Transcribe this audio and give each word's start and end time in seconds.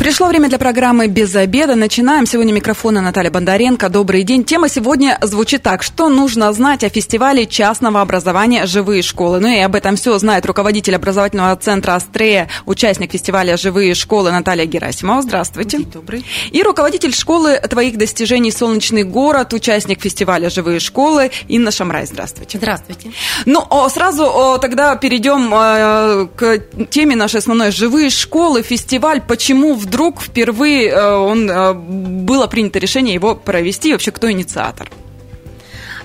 Пришло 0.00 0.28
время 0.28 0.48
для 0.48 0.56
программы 0.56 1.08
«Без 1.08 1.36
обеда». 1.36 1.74
Начинаем. 1.74 2.24
Сегодня 2.24 2.54
микрофона 2.54 3.02
Наталья 3.02 3.30
Бондаренко. 3.30 3.90
Добрый 3.90 4.22
день. 4.22 4.44
Тема 4.44 4.70
сегодня 4.70 5.18
звучит 5.20 5.62
так. 5.62 5.82
Что 5.82 6.08
нужно 6.08 6.50
знать 6.54 6.82
о 6.84 6.88
фестивале 6.88 7.44
частного 7.44 8.00
образования 8.00 8.64
«Живые 8.64 9.02
школы»? 9.02 9.40
Ну 9.40 9.48
и 9.48 9.58
об 9.58 9.74
этом 9.74 9.96
все 9.96 10.18
знает 10.18 10.46
руководитель 10.46 10.96
образовательного 10.96 11.54
центра 11.56 11.96
«Астрея», 11.96 12.48
участник 12.64 13.12
фестиваля 13.12 13.58
«Живые 13.58 13.94
школы» 13.94 14.32
Наталья 14.32 14.64
Герасимова. 14.64 15.20
Здравствуйте. 15.20 15.76
День 15.76 15.90
добрый. 15.92 16.24
И 16.50 16.62
руководитель 16.62 17.14
школы 17.14 17.60
твоих 17.68 17.98
достижений 17.98 18.52
«Солнечный 18.52 19.02
город», 19.02 19.52
участник 19.52 20.00
фестиваля 20.00 20.48
«Живые 20.48 20.80
школы» 20.80 21.30
Инна 21.46 21.70
Шамрай. 21.70 22.06
Здравствуйте. 22.06 22.56
Здравствуйте. 22.56 23.12
Ну, 23.44 23.66
сразу 23.90 24.58
тогда 24.62 24.96
перейдем 24.96 25.52
э, 25.52 26.26
к 26.34 26.86
теме 26.88 27.16
нашей 27.16 27.40
основной 27.40 27.70
«Живые 27.70 28.08
школы», 28.08 28.62
фестиваль. 28.62 29.20
Почему 29.20 29.74
в 29.74 29.89
вдруг 29.90 30.22
впервые 30.22 30.88
э, 30.88 31.14
он, 31.16 31.50
э, 31.50 31.74
было 31.74 32.46
принято 32.46 32.78
решение 32.78 33.14
его 33.14 33.34
провести? 33.34 33.92
Вообще, 33.92 34.12
кто 34.12 34.30
инициатор? 34.30 34.88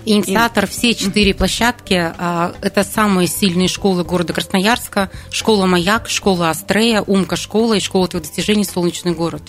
Инициатор 0.06 0.68
все 0.68 0.94
четыре 0.94 1.34
площадки 1.34 2.14
а,– 2.18 2.54
это 2.62 2.84
самые 2.84 3.28
сильные 3.28 3.68
школы 3.68 4.04
города 4.04 4.34
Красноярска. 4.34 5.10
Школа 5.32 5.66
«Маяк», 5.66 6.10
школа 6.10 6.52
«Астрея», 6.52 7.02
«Умка 7.02 7.36
школа» 7.36 7.74
и 7.74 7.80
школа 7.80 8.08
твоих 8.08 8.26
достижений 8.26 8.66
«Солнечный 8.66 9.14
город». 9.14 9.42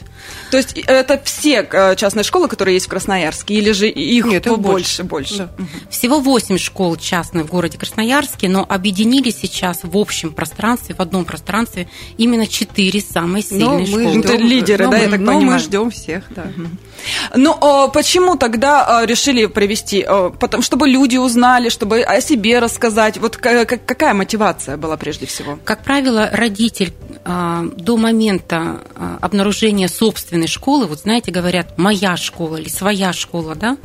То 0.50 0.56
есть 0.56 0.78
это 0.78 1.20
все 1.24 1.66
э, 1.70 1.96
частные 1.96 2.24
школы, 2.24 2.48
которые 2.48 2.74
есть 2.74 2.86
в 2.86 2.88
Красноярске, 2.88 3.54
или 3.54 3.72
же 3.72 3.88
их 3.88 4.24
Нет, 4.26 4.44
побольше? 4.44 5.04
больше? 5.04 5.36
Да. 5.36 5.64
Всего 5.90 6.20
восемь 6.20 6.58
школ 6.58 6.96
частных 6.96 7.46
в 7.46 7.48
городе 7.50 7.78
Красноярске, 7.78 8.48
но 8.48 8.64
объединили 8.68 9.30
сейчас 9.30 9.80
в 9.82 9.96
общем 9.96 10.32
пространстве, 10.32 10.94
в 10.94 11.00
одном 11.00 11.24
пространстве 11.24 11.88
именно 12.16 12.46
четыре 12.46 13.00
самые 13.00 13.42
сильные 13.42 13.80
ну, 13.80 13.86
школы. 13.86 14.20
Это 14.20 14.36
лидеры, 14.36 14.86
но 14.86 14.90
да, 14.90 14.96
мы, 14.98 15.04
я 15.04 15.10
так 15.10 15.20
но 15.20 15.32
понимаю? 15.32 15.50
мы 15.52 15.58
ждем 15.58 15.90
всех, 15.90 16.24
да. 16.30 16.46
Ну, 17.34 17.56
а 17.60 17.88
почему 17.88 18.36
тогда 18.36 19.00
а, 19.00 19.06
решили 19.06 19.46
провести? 19.46 20.04
А, 20.46 20.48
потому, 20.48 20.62
чтобы 20.62 20.88
люди 20.88 21.16
узнали, 21.16 21.70
чтобы 21.70 22.02
о 22.02 22.20
себе 22.20 22.60
рассказать. 22.60 23.18
Вот 23.18 23.36
какая 23.36 24.14
мотивация 24.14 24.76
была 24.76 24.96
прежде 24.96 25.26
всего? 25.26 25.58
Как 25.64 25.82
правило, 25.82 26.30
родитель 26.32 26.94
до 27.24 27.96
момента 27.96 28.82
обнаружения 29.20 29.88
собственной 29.88 30.46
школы, 30.46 30.86
вот 30.86 31.00
знаете, 31.00 31.32
говорят, 31.32 31.76
моя 31.78 32.16
школа 32.16 32.58
или 32.58 32.68
своя 32.68 33.12
школа, 33.12 33.56
да, 33.56 33.76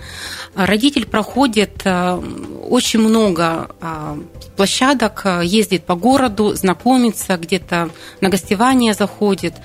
родитель 0.54 1.08
проходит 1.08 1.82
очень 1.84 3.00
много 3.00 3.72
площадок, 4.56 5.26
ездит 5.42 5.86
по 5.86 5.96
городу, 5.96 6.54
знакомится, 6.54 7.38
где-то 7.38 7.90
на 8.22 8.30
гостевание 8.30 8.94
заходит, 8.94 9.56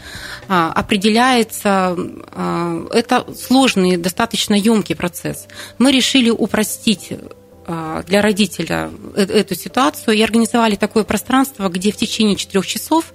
определяется. 0.48 1.94
Это 2.92 3.27
сложный, 3.38 3.98
достаточно 3.98 4.55
емкий 4.55 4.97
процесс. 4.97 5.47
Мы 5.78 5.92
решили 5.92 6.31
упростить 6.31 6.85
а, 7.68 8.02
для 8.04 8.22
родителя 8.22 8.90
э, 9.16 9.22
эту 9.22 9.56
ситуацию. 9.56 10.16
И 10.16 10.22
организовали 10.22 10.76
такое 10.76 11.02
пространство, 11.02 11.68
где 11.68 11.90
в 11.90 11.96
течение 11.96 12.36
четырех 12.36 12.66
часов 12.66 13.12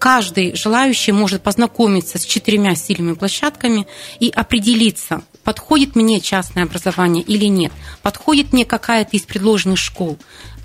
каждый 0.00 0.56
желающий 0.56 1.12
может 1.12 1.42
познакомиться 1.42 2.18
с 2.18 2.24
четырьмя 2.24 2.74
сильными 2.74 3.14
площадками 3.14 3.86
и 4.18 4.30
определиться, 4.30 5.22
подходит 5.44 5.94
мне 5.94 6.20
частное 6.20 6.64
образование 6.64 7.22
или 7.22 7.46
нет, 7.46 7.72
подходит 8.02 8.52
мне 8.52 8.64
какая-то 8.64 9.16
из 9.16 9.22
предложенных 9.22 9.78
школ, 9.78 10.18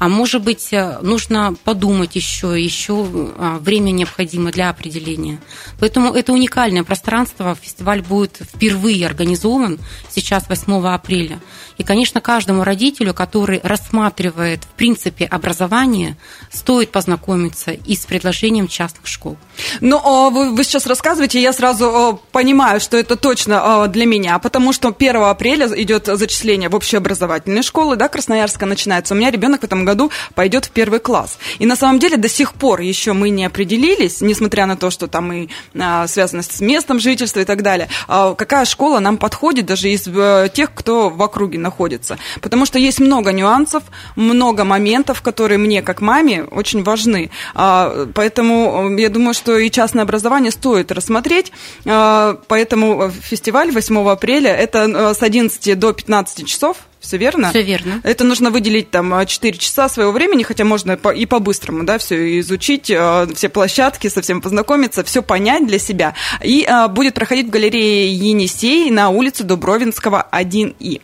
а 0.04 0.10
может 0.10 0.44
быть, 0.44 0.74
э, 0.74 1.00
нужно 1.02 1.56
подумать 1.64 2.18
еще, 2.18 2.62
еще 2.62 3.08
а, 3.38 3.58
время 3.60 3.92
необходимо 3.92 4.52
для 4.52 4.70
определения. 4.70 5.40
Поэтому 5.80 6.14
это 6.14 6.34
уникальное 6.34 6.84
пространство. 6.84 7.56
Фестиваль 7.56 8.02
будет 8.02 8.42
впервые 8.54 9.06
организован 9.06 9.80
сейчас 10.10 10.50
8 10.50 10.88
апреля. 10.90 11.40
И, 11.78 11.84
конечно, 11.84 12.20
каждому 12.20 12.66
родителю, 12.66 13.14
который 13.14 13.62
рассматривает, 13.64 14.66
в 14.66 14.74
принципе, 14.76 15.24
образование, 15.24 16.18
стоит 16.52 16.92
познакомиться 16.92 17.72
и 17.72 17.96
с 17.96 18.06
предложением 18.06 18.68
частных 18.68 19.08
школ. 19.08 19.38
Ну, 19.80 20.02
а 20.04 20.30
вы, 20.30 20.62
сейчас 20.66 20.86
рассказываете, 20.86 21.42
я 21.42 21.54
сразу 21.54 22.22
понимаю, 22.34 22.82
что 22.82 22.98
это 22.98 23.16
точно 23.16 23.88
для 23.88 24.06
меня, 24.06 24.38
потому 24.40 24.74
что 24.74 24.90
1 24.90 25.16
апреля 25.16 25.68
идет 25.82 26.08
зачисление 26.08 26.68
в 26.68 26.76
общеобразовательные 26.76 27.64
школы, 27.64 27.96
да, 27.96 28.10
Красноярска 28.10 28.66
начинается. 28.66 29.14
У 29.14 29.18
меня 29.18 29.32
ребенок 29.32 29.62
в 29.62 29.64
этом 29.64 29.86
году 29.86 29.93
пойдет 30.36 30.66
в 30.66 30.72
первый 30.72 31.00
класс. 31.00 31.38
И 31.60 31.66
на 31.66 31.76
самом 31.76 32.00
деле 32.00 32.18
до 32.18 32.30
сих 32.30 32.54
пор 32.54 32.82
еще 32.82 33.14
мы 33.14 33.30
не 33.30 33.46
определились, 33.46 34.22
несмотря 34.22 34.66
на 34.66 34.76
то, 34.76 34.90
что 34.90 35.08
там 35.08 35.32
и 35.34 35.50
а, 35.78 36.08
связано 36.08 36.44
с 36.44 36.60
местом 36.62 37.00
жительства 37.00 37.40
и 37.40 37.46
так 37.46 37.62
далее, 37.62 37.90
а, 38.08 38.34
какая 38.36 38.66
школа 38.66 39.00
нам 39.00 39.18
подходит 39.18 39.66
даже 39.66 39.90
из 39.90 40.08
а, 40.08 40.50
тех, 40.50 40.74
кто 40.74 41.10
в 41.10 41.22
округе 41.22 41.60
находится. 41.60 42.18
Потому 42.42 42.66
что 42.66 42.80
есть 42.80 43.00
много 43.00 43.32
нюансов, 43.32 43.84
много 44.16 44.64
моментов, 44.64 45.22
которые 45.22 45.58
мне, 45.58 45.82
как 45.82 46.02
маме, 46.02 46.44
очень 46.44 46.84
важны. 46.84 47.30
А, 47.54 48.08
поэтому 48.14 48.90
э, 48.98 49.02
я 49.02 49.10
думаю, 49.10 49.34
что 49.34 49.58
и 49.58 49.70
частное 49.70 50.04
образование 50.04 50.52
стоит 50.52 50.92
рассмотреть. 50.92 51.52
А, 51.86 52.40
поэтому 52.48 53.10
фестиваль 53.10 53.72
8 53.72 54.10
апреля 54.10 54.54
это 54.54 54.80
э, 54.80 55.14
с 55.14 55.22
11 55.22 55.80
до 55.80 55.94
15 55.94 56.48
часов 56.48 56.78
все 57.04 57.18
верно? 57.18 57.50
Все 57.50 57.62
верно. 57.62 58.00
Это 58.04 58.24
нужно 58.24 58.50
выделить 58.50 58.90
там 58.90 59.26
4 59.26 59.58
часа 59.58 59.90
своего 59.90 60.14
времени, 60.14 60.44
хотя 60.44 60.64
можно 60.64 60.94
и 60.94 61.26
по-быстрому, 61.26 61.84
да, 61.84 61.98
все 61.98 62.40
изучить, 62.40 62.90
э, 62.90 63.28
все 63.36 63.50
площадки, 63.50 64.08
совсем 64.08 64.42
познакомиться, 64.42 65.04
все 65.04 65.22
понять 65.22 65.68
для 65.68 65.80
себя. 65.80 66.16
И 66.42 66.64
а, 66.64 66.88
будет 66.88 67.14
проходить 67.14 67.48
в 67.48 67.50
галерее 67.50 68.14
Енисей 68.14 68.90
на 68.90 69.10
улице 69.10 69.44
Дубровинского 69.44 70.26
1И. 70.32 71.02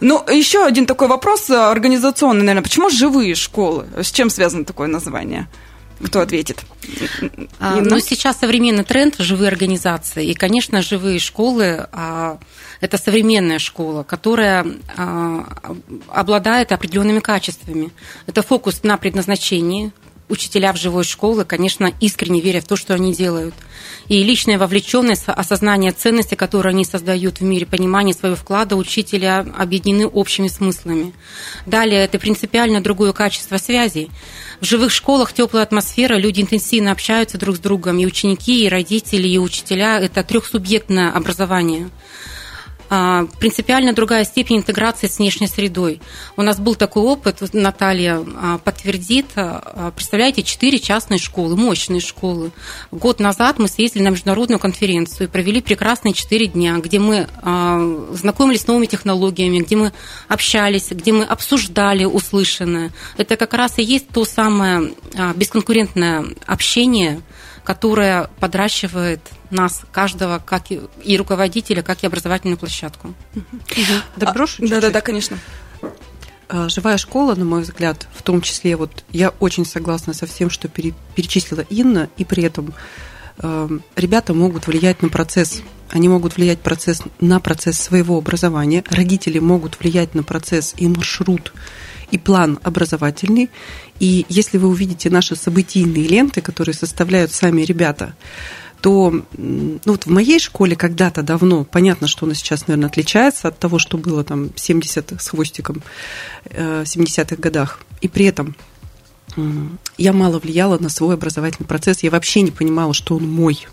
Ну, 0.00 0.24
еще 0.32 0.64
один 0.64 0.86
такой 0.86 1.08
вопрос 1.08 1.50
организационный, 1.50 2.40
наверное. 2.44 2.62
Почему 2.62 2.88
живые 2.88 3.34
школы? 3.34 3.86
С 4.00 4.10
чем 4.10 4.30
связано 4.30 4.64
такое 4.64 4.88
название? 4.88 5.48
Кто 6.02 6.20
ответит? 6.20 6.64
А, 7.60 7.76
ну, 7.76 8.00
сейчас 8.00 8.38
современный 8.40 8.84
тренд– 8.84 9.16
живые 9.18 9.48
организации. 9.48 10.26
И, 10.26 10.34
конечно, 10.34 10.80
живые 10.80 11.18
школы 11.18 11.86
а,– 11.92 12.38
это 12.82 12.98
современная 12.98 13.60
школа, 13.60 14.02
которая 14.02 14.66
а, 14.96 15.46
обладает 16.08 16.72
определенными 16.72 17.20
качествами. 17.20 17.90
Это 18.26 18.42
фокус 18.42 18.82
на 18.82 18.96
предназначении, 18.96 19.92
учителя 20.28 20.72
в 20.72 20.76
живой 20.76 21.04
школы, 21.04 21.44
конечно, 21.44 21.92
искренне 22.00 22.40
верят 22.40 22.64
в 22.64 22.66
то, 22.66 22.76
что 22.76 22.94
они 22.94 23.14
делают. 23.14 23.54
И 24.08 24.24
личная 24.24 24.58
вовлеченность, 24.58 25.24
осознание 25.26 25.92
ценности, 25.92 26.34
которые 26.34 26.70
они 26.70 26.84
создают 26.84 27.38
в 27.38 27.44
мире, 27.44 27.66
понимание 27.66 28.14
своего 28.14 28.34
вклада 28.34 28.74
учителя 28.74 29.46
объединены 29.56 30.08
общими 30.08 30.48
смыслами. 30.48 31.12
Далее, 31.66 32.02
это 32.02 32.18
принципиально 32.18 32.82
другое 32.82 33.12
качество 33.12 33.58
связей. 33.58 34.10
В 34.60 34.64
живых 34.64 34.90
школах 34.90 35.32
теплая 35.32 35.62
атмосфера, 35.62 36.16
люди 36.16 36.40
интенсивно 36.40 36.90
общаются 36.90 37.38
друг 37.38 37.56
с 37.56 37.58
другом, 37.60 37.98
и 37.98 38.06
ученики, 38.06 38.64
и 38.64 38.68
родители, 38.68 39.28
и 39.28 39.38
учителя– 39.38 40.00
это 40.00 40.24
трехсубъектное 40.24 41.12
образование. 41.12 41.90
А, 42.94 43.26
принципиально 43.40 43.94
другая 43.94 44.22
степень 44.26 44.58
интеграции 44.58 45.06
с 45.06 45.18
внешней 45.18 45.46
средой. 45.46 46.02
У 46.36 46.42
нас 46.42 46.60
был 46.60 46.74
такой 46.74 47.02
опыт, 47.04 47.38
Наталья 47.54 48.22
а, 48.36 48.58
подтвердит. 48.58 49.28
А, 49.34 49.92
представляете, 49.96 50.42
четыре 50.42 50.78
частные 50.78 51.18
школы, 51.18 51.56
мощные 51.56 52.02
школы. 52.02 52.50
Год 52.90 53.18
назад 53.18 53.58
мы 53.58 53.68
съездили 53.68 54.02
на 54.02 54.10
международную 54.10 54.58
конференцию 54.58 55.26
и 55.26 55.30
провели 55.30 55.62
прекрасные 55.62 56.12
четыре 56.12 56.48
дня, 56.48 56.76
где 56.80 56.98
мы 56.98 57.28
знакомились 58.12 58.60
с 58.60 58.66
новыми 58.66 58.84
технологиями, 58.84 59.60
где 59.60 59.76
мы 59.76 59.92
общались, 60.28 60.90
где 60.90 61.12
мы 61.12 61.24
обсуждали 61.24 62.04
услышанное. 62.04 62.92
Это 63.16 63.36
как 63.36 63.54
раз 63.54 63.78
и 63.78 63.82
есть 63.82 64.08
то 64.08 64.26
самое 64.26 64.92
бесконкурентное 65.34 66.26
общение, 66.46 67.22
которое 67.64 68.28
подращивает 68.40 69.20
нас, 69.50 69.82
каждого, 69.92 70.42
как 70.44 70.70
и, 70.70 70.80
и 71.04 71.16
руководителя, 71.16 71.82
как 71.82 72.02
и 72.02 72.06
образовательную 72.06 72.58
площадку. 72.58 73.14
Да, 74.16 74.32
брошу 74.32 74.66
Да, 74.66 74.80
да, 74.80 74.90
да, 74.90 75.00
конечно. 75.00 75.38
А, 76.48 76.68
живая 76.68 76.98
школа, 76.98 77.34
на 77.34 77.44
мой 77.44 77.62
взгляд, 77.62 78.06
в 78.14 78.22
том 78.22 78.42
числе, 78.42 78.76
вот 78.76 79.04
я 79.10 79.30
очень 79.40 79.64
согласна 79.64 80.12
со 80.12 80.26
всем, 80.26 80.50
что 80.50 80.68
перечислила 80.68 81.62
Инна, 81.70 82.10
и 82.18 82.26
при 82.26 82.42
этом 82.42 82.74
э, 83.38 83.68
ребята 83.96 84.34
могут 84.34 84.66
влиять 84.66 85.00
на 85.00 85.08
процесс. 85.08 85.62
Они 85.90 86.08
могут 86.08 86.36
влиять 86.36 86.60
процесс, 86.60 87.02
на 87.20 87.40
процесс 87.40 87.78
своего 87.78 88.18
образования, 88.18 88.84
родители 88.90 89.38
могут 89.38 89.80
влиять 89.80 90.14
на 90.14 90.22
процесс 90.22 90.74
и 90.76 90.86
маршрут, 90.88 91.54
и 92.10 92.18
план 92.18 92.58
образовательный. 92.62 93.50
И 94.02 94.26
если 94.28 94.58
вы 94.58 94.66
увидите 94.66 95.10
наши 95.10 95.36
событийные 95.36 96.08
ленты, 96.08 96.40
которые 96.40 96.74
составляют 96.74 97.32
сами 97.32 97.62
ребята, 97.62 98.16
то 98.80 99.14
ну, 99.38 99.78
вот 99.84 100.06
в 100.06 100.10
моей 100.10 100.40
школе 100.40 100.74
когда-то 100.74 101.22
давно, 101.22 101.62
понятно, 101.62 102.08
что 102.08 102.26
она 102.26 102.34
сейчас, 102.34 102.66
наверное, 102.66 102.90
отличается 102.90 103.46
от 103.46 103.60
того, 103.60 103.78
что 103.78 103.98
было 103.98 104.24
там 104.24 104.50
70 104.56 105.12
с 105.22 105.28
хвостиком, 105.28 105.84
70-х 106.50 107.36
годах. 107.36 107.78
И 108.00 108.08
при 108.08 108.24
этом 108.24 108.56
я 109.98 110.12
мало 110.12 110.40
влияла 110.40 110.78
на 110.78 110.88
свой 110.88 111.14
образовательный 111.14 111.68
процесс. 111.68 112.02
Я 112.02 112.10
вообще 112.10 112.40
не 112.40 112.50
понимала, 112.50 112.94
что 112.94 113.14
он 113.14 113.28
мой. 113.28 113.68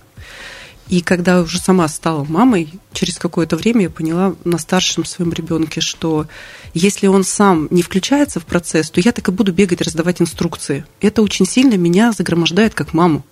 И 0.89 1.01
когда 1.01 1.41
уже 1.41 1.59
сама 1.59 1.87
стала 1.87 2.23
мамой, 2.23 2.73
через 2.93 3.19
какое-то 3.19 3.55
время 3.55 3.83
я 3.83 3.89
поняла 3.91 4.35
на 4.43 4.57
старшем 4.57 5.05
своем 5.05 5.31
ребенке, 5.31 5.81
что 5.81 6.25
если 6.73 7.05
он 7.05 7.23
сам 7.23 7.67
не 7.69 7.83
включается 7.83 8.39
в 8.39 8.45
процесс, 8.45 8.89
то 8.89 8.99
я 8.99 9.11
так 9.11 9.27
и 9.27 9.31
буду 9.31 9.53
бегать, 9.53 9.81
раздавать 9.81 10.19
инструкции. 10.19 10.85
Это 10.99 11.21
очень 11.21 11.45
сильно 11.45 11.75
меня 11.75 12.11
загромождает 12.11 12.73
как 12.73 12.93
маму. 12.93 13.23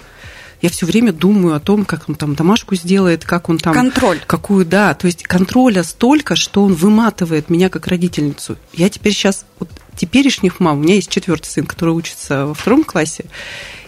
Я 0.62 0.70
все 0.70 0.86
время 0.86 1.14
думаю 1.14 1.56
о 1.56 1.60
том, 1.60 1.86
как 1.86 2.10
он 2.10 2.16
там 2.16 2.36
домашку 2.36 2.76
сделает, 2.76 3.26
как 3.26 3.50
он 3.50 3.60
там... 3.60 3.74
Контроль. 3.74 4.20
Какую, 4.26 4.66
да. 4.66 4.94
То 4.96 5.06
есть 5.06 5.24
контроля 5.24 5.84
столько, 5.84 6.36
что 6.36 6.64
он 6.64 6.74
выматывает 6.74 7.50
меня 7.50 7.70
как 7.70 7.88
родительницу. 7.88 8.58
Я 8.74 8.90
теперь 8.90 9.14
сейчас... 9.14 9.46
Вот 9.60 9.70
теперешних 9.96 10.60
мам, 10.60 10.78
у 10.78 10.82
меня 10.82 10.96
есть 10.96 11.10
четвертый 11.10 11.48
сын, 11.48 11.66
который 11.66 11.94
учится 11.94 12.46
во 12.46 12.54
втором 12.54 12.84
классе, 12.84 13.26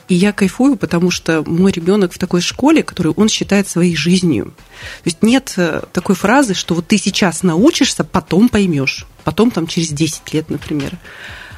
и 0.10 0.16
я 0.16 0.34
кайфую, 0.34 0.76
потому 0.76 1.12
что 1.12 1.44
мой 1.46 1.72
ребенок 1.72 2.12
в 2.12 2.18
такой 2.18 2.42
школе, 2.42 2.84
которую 2.84 3.14
он 3.14 3.30
считает 3.30 3.70
своей 3.70 3.96
жизнью. 3.96 4.46
То 5.04 5.06
есть 5.06 5.22
нет 5.22 5.54
э, 5.56 5.82
такой 5.94 6.16
фразы, 6.16 6.56
что 6.56 6.74
вот 6.74 6.88
ты 6.88 6.98
сейчас 6.98 7.44
научишься, 7.44 8.04
потом 8.04 8.50
поймешь. 8.50 9.06
Потом 9.24 9.52
там 9.52 9.68
через 9.68 9.90
10 9.90 10.34
лет, 10.34 10.50
например. 10.50 10.98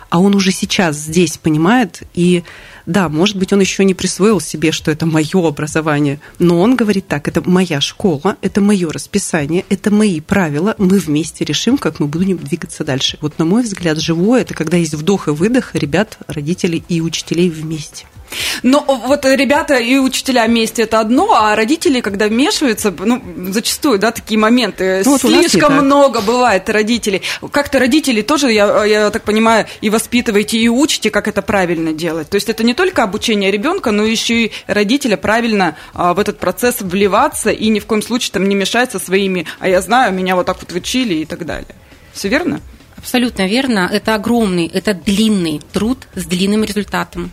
А 0.09 0.19
он 0.19 0.35
уже 0.35 0.51
сейчас 0.51 0.97
здесь 0.97 1.37
понимает, 1.37 2.01
и 2.13 2.43
да, 2.85 3.07
может 3.07 3.37
быть, 3.37 3.53
он 3.53 3.61
еще 3.61 3.85
не 3.85 3.93
присвоил 3.93 4.41
себе, 4.41 4.73
что 4.73 4.91
это 4.91 5.05
мое 5.05 5.47
образование, 5.47 6.19
но 6.37 6.59
он 6.59 6.75
говорит 6.75 7.07
так, 7.07 7.29
это 7.29 7.41
моя 7.49 7.79
школа, 7.79 8.35
это 8.41 8.59
мое 8.59 8.91
расписание, 8.91 9.63
это 9.69 9.89
мои 9.89 10.19
правила, 10.19 10.75
мы 10.77 10.99
вместе 10.99 11.45
решим, 11.45 11.77
как 11.77 12.01
мы 12.01 12.07
будем 12.07 12.37
двигаться 12.37 12.83
дальше. 12.83 13.17
Вот, 13.21 13.39
на 13.39 13.45
мой 13.45 13.63
взгляд, 13.63 13.99
живое– 13.99 14.41
это 14.41 14.53
когда 14.53 14.75
есть 14.75 14.95
вдох 14.95 15.29
и 15.29 15.31
выдох 15.31 15.75
ребят, 15.75 16.17
родителей 16.27 16.83
и 16.89 16.99
учителей 16.99 17.49
вместе. 17.49 18.05
Но 18.63 18.83
вот 18.87 19.25
ребята 19.25 19.75
и 19.75 19.97
учителя 19.97 20.45
вместе 20.45 20.83
это 20.83 20.99
одно, 20.99 21.33
а 21.33 21.55
родители, 21.55 22.01
когда 22.01 22.27
вмешиваются, 22.27 22.93
ну, 22.97 23.21
зачастую, 23.51 23.99
да, 23.99 24.11
такие 24.11 24.39
моменты, 24.39 25.01
ну, 25.05 25.11
вот 25.11 25.21
слишком 25.21 25.73
много 25.85 26.21
бывает 26.21 26.69
родителей. 26.69 27.21
Как-то 27.51 27.79
родители 27.79 28.21
тоже, 28.21 28.51
я, 28.51 28.85
я 28.85 29.09
так 29.09 29.23
понимаю, 29.23 29.65
и 29.81 29.89
воспитываете, 29.89 30.57
и 30.57 30.67
учите, 30.67 31.09
как 31.09 31.27
это 31.27 31.41
правильно 31.41 31.93
делать. 31.93 32.29
То 32.29 32.35
есть 32.35 32.49
это 32.49 32.63
не 32.63 32.73
только 32.73 33.03
обучение 33.03 33.51
ребенка, 33.51 33.91
но 33.91 34.03
еще 34.03 34.45
и 34.45 34.51
родителя 34.67 35.17
правильно 35.17 35.75
а, 35.93 36.13
в 36.13 36.19
этот 36.19 36.39
процесс 36.39 36.77
вливаться 36.81 37.49
и 37.49 37.69
ни 37.69 37.79
в 37.79 37.85
коем 37.85 38.01
случае 38.01 38.31
там 38.33 38.47
не 38.47 38.55
мешать 38.55 38.91
со 38.91 38.99
своими, 38.99 39.45
а 39.59 39.67
я 39.67 39.81
знаю, 39.81 40.13
меня 40.13 40.35
вот 40.35 40.45
так 40.45 40.57
вот 40.61 40.71
учили 40.71 41.15
и 41.15 41.25
так 41.25 41.45
далее. 41.45 41.75
Все 42.13 42.27
верно? 42.27 42.61
Абсолютно 42.97 43.47
верно. 43.47 43.89
Это 43.91 44.13
огромный, 44.13 44.67
это 44.67 44.93
длинный 44.93 45.59
труд 45.73 46.07
с 46.13 46.25
длинным 46.25 46.63
результатом. 46.63 47.31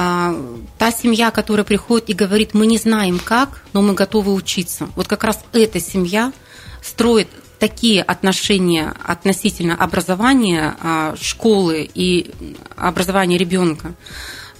А, 0.00 0.32
та 0.78 0.92
семья, 0.92 1.32
которая 1.32 1.64
приходит 1.64 2.08
и 2.10 2.12
говорит, 2.12 2.54
мы 2.54 2.66
не 2.66 2.78
знаем 2.78 3.18
как, 3.18 3.64
но 3.72 3.82
мы 3.82 3.94
готовы 3.94 4.32
учиться. 4.32 4.88
Вот 4.94 5.08
как 5.08 5.24
раз 5.24 5.44
эта 5.52 5.80
семья 5.80 6.32
строит 6.80 7.26
такие 7.58 8.04
отношения 8.04 8.94
относительно 9.02 9.74
образования 9.74 10.76
а, 10.80 11.16
школы 11.20 11.90
и 11.92 12.30
образования 12.76 13.38
ребенка 13.38 13.94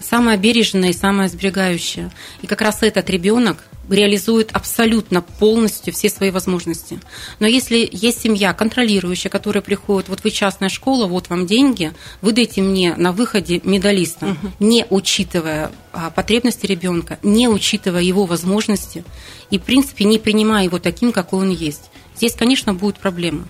самое 0.08 0.38
бережное 0.38 0.90
и 0.90 0.94
самое 0.94 1.28
сберегающее. 1.28 2.10
И 2.42 2.46
как 2.46 2.60
раз 2.60 2.82
этот 2.82 3.10
ребенок 3.10 3.64
реализует 3.90 4.50
абсолютно 4.52 5.22
полностью 5.22 5.92
все 5.92 6.08
свои 6.08 6.30
возможности. 6.30 7.00
Но 7.38 7.46
если 7.46 7.88
есть 7.90 8.20
семья 8.20 8.52
контролирующая, 8.52 9.30
которая 9.30 9.62
приходит, 9.62 10.08
вот 10.08 10.24
вы 10.24 10.30
частная 10.30 10.68
школа, 10.68 11.06
вот 11.06 11.30
вам 11.30 11.46
деньги, 11.46 11.92
выдайте 12.20 12.62
мне 12.62 12.94
на 12.96 13.12
выходе 13.12 13.60
медалиста, 13.64 14.26
угу. 14.26 14.52
не 14.60 14.86
учитывая 14.90 15.70
а, 15.92 16.10
потребности 16.10 16.66
ребенка, 16.66 17.18
не 17.22 17.48
учитывая 17.48 18.02
его 18.02 18.26
возможности 18.26 19.04
и, 19.50 19.58
в 19.58 19.62
принципе, 19.62 20.04
не 20.04 20.18
принимая 20.18 20.64
его 20.64 20.78
таким, 20.78 21.12
какой 21.12 21.40
он 21.40 21.50
есть. 21.50 21.90
Здесь, 22.16 22.34
конечно, 22.34 22.74
будут 22.74 22.98
проблемы. 22.98 23.46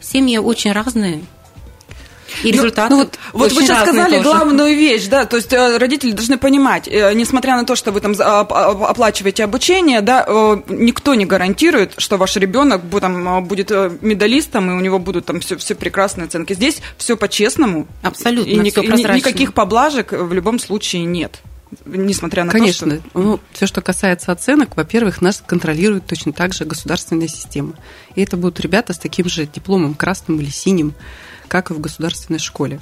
Семьи 0.00 0.38
очень 0.38 0.72
разные, 0.72 1.22
и 2.42 2.50
результаты. 2.50 2.90
Ну, 2.90 3.00
ну, 3.00 3.04
вот, 3.04 3.18
вот 3.32 3.52
вы 3.52 3.62
сейчас 3.62 3.82
сказали 3.82 4.16
тоже. 4.16 4.22
главную 4.22 4.76
вещь, 4.76 5.06
да, 5.06 5.26
то 5.26 5.36
есть 5.36 5.52
э, 5.52 5.76
родители 5.78 6.12
должны 6.12 6.38
понимать, 6.38 6.88
э, 6.88 7.12
несмотря 7.14 7.56
на 7.56 7.64
то, 7.64 7.76
что 7.76 7.92
вы 7.92 8.00
там 8.00 8.14
оплачиваете 8.18 9.44
обучение, 9.44 10.00
да, 10.00 10.24
э, 10.26 10.56
никто 10.68 11.14
не 11.14 11.26
гарантирует, 11.26 11.94
что 11.98 12.16
ваш 12.16 12.36
ребенок 12.36 12.82
там, 13.00 13.44
будет 13.44 13.70
медалистом, 14.00 14.70
и 14.70 14.74
у 14.74 14.80
него 14.80 14.98
будут 14.98 15.26
там 15.26 15.40
все, 15.40 15.56
все 15.56 15.74
прекрасные 15.74 16.26
оценки. 16.26 16.52
Здесь 16.52 16.82
все 16.96 17.16
по-честному. 17.16 17.86
Абсолютно, 18.02 18.50
и 18.50 18.70
все 18.70 18.82
прозрачно. 18.82 19.16
Никаких 19.16 19.54
поблажек 19.54 20.12
в 20.12 20.32
любом 20.32 20.58
случае 20.58 21.04
нет 21.04 21.40
несмотря 21.84 22.44
на 22.44 22.52
Конечно. 22.52 22.96
то, 22.96 22.96
что... 22.96 23.18
Ну, 23.18 23.40
все, 23.52 23.66
что 23.66 23.80
касается 23.80 24.32
оценок, 24.32 24.76
во-первых, 24.76 25.20
нас 25.20 25.42
контролирует 25.44 26.06
точно 26.06 26.32
так 26.32 26.52
же 26.52 26.64
государственная 26.64 27.28
система. 27.28 27.74
И 28.14 28.22
это 28.22 28.36
будут 28.36 28.60
ребята 28.60 28.92
с 28.92 28.98
таким 28.98 29.28
же 29.28 29.46
дипломом 29.46 29.94
красным 29.94 30.40
или 30.40 30.50
синим, 30.50 30.94
как 31.50 31.70
и 31.70 31.74
в 31.74 31.80
государственной 31.80 32.38
школе. 32.38 32.80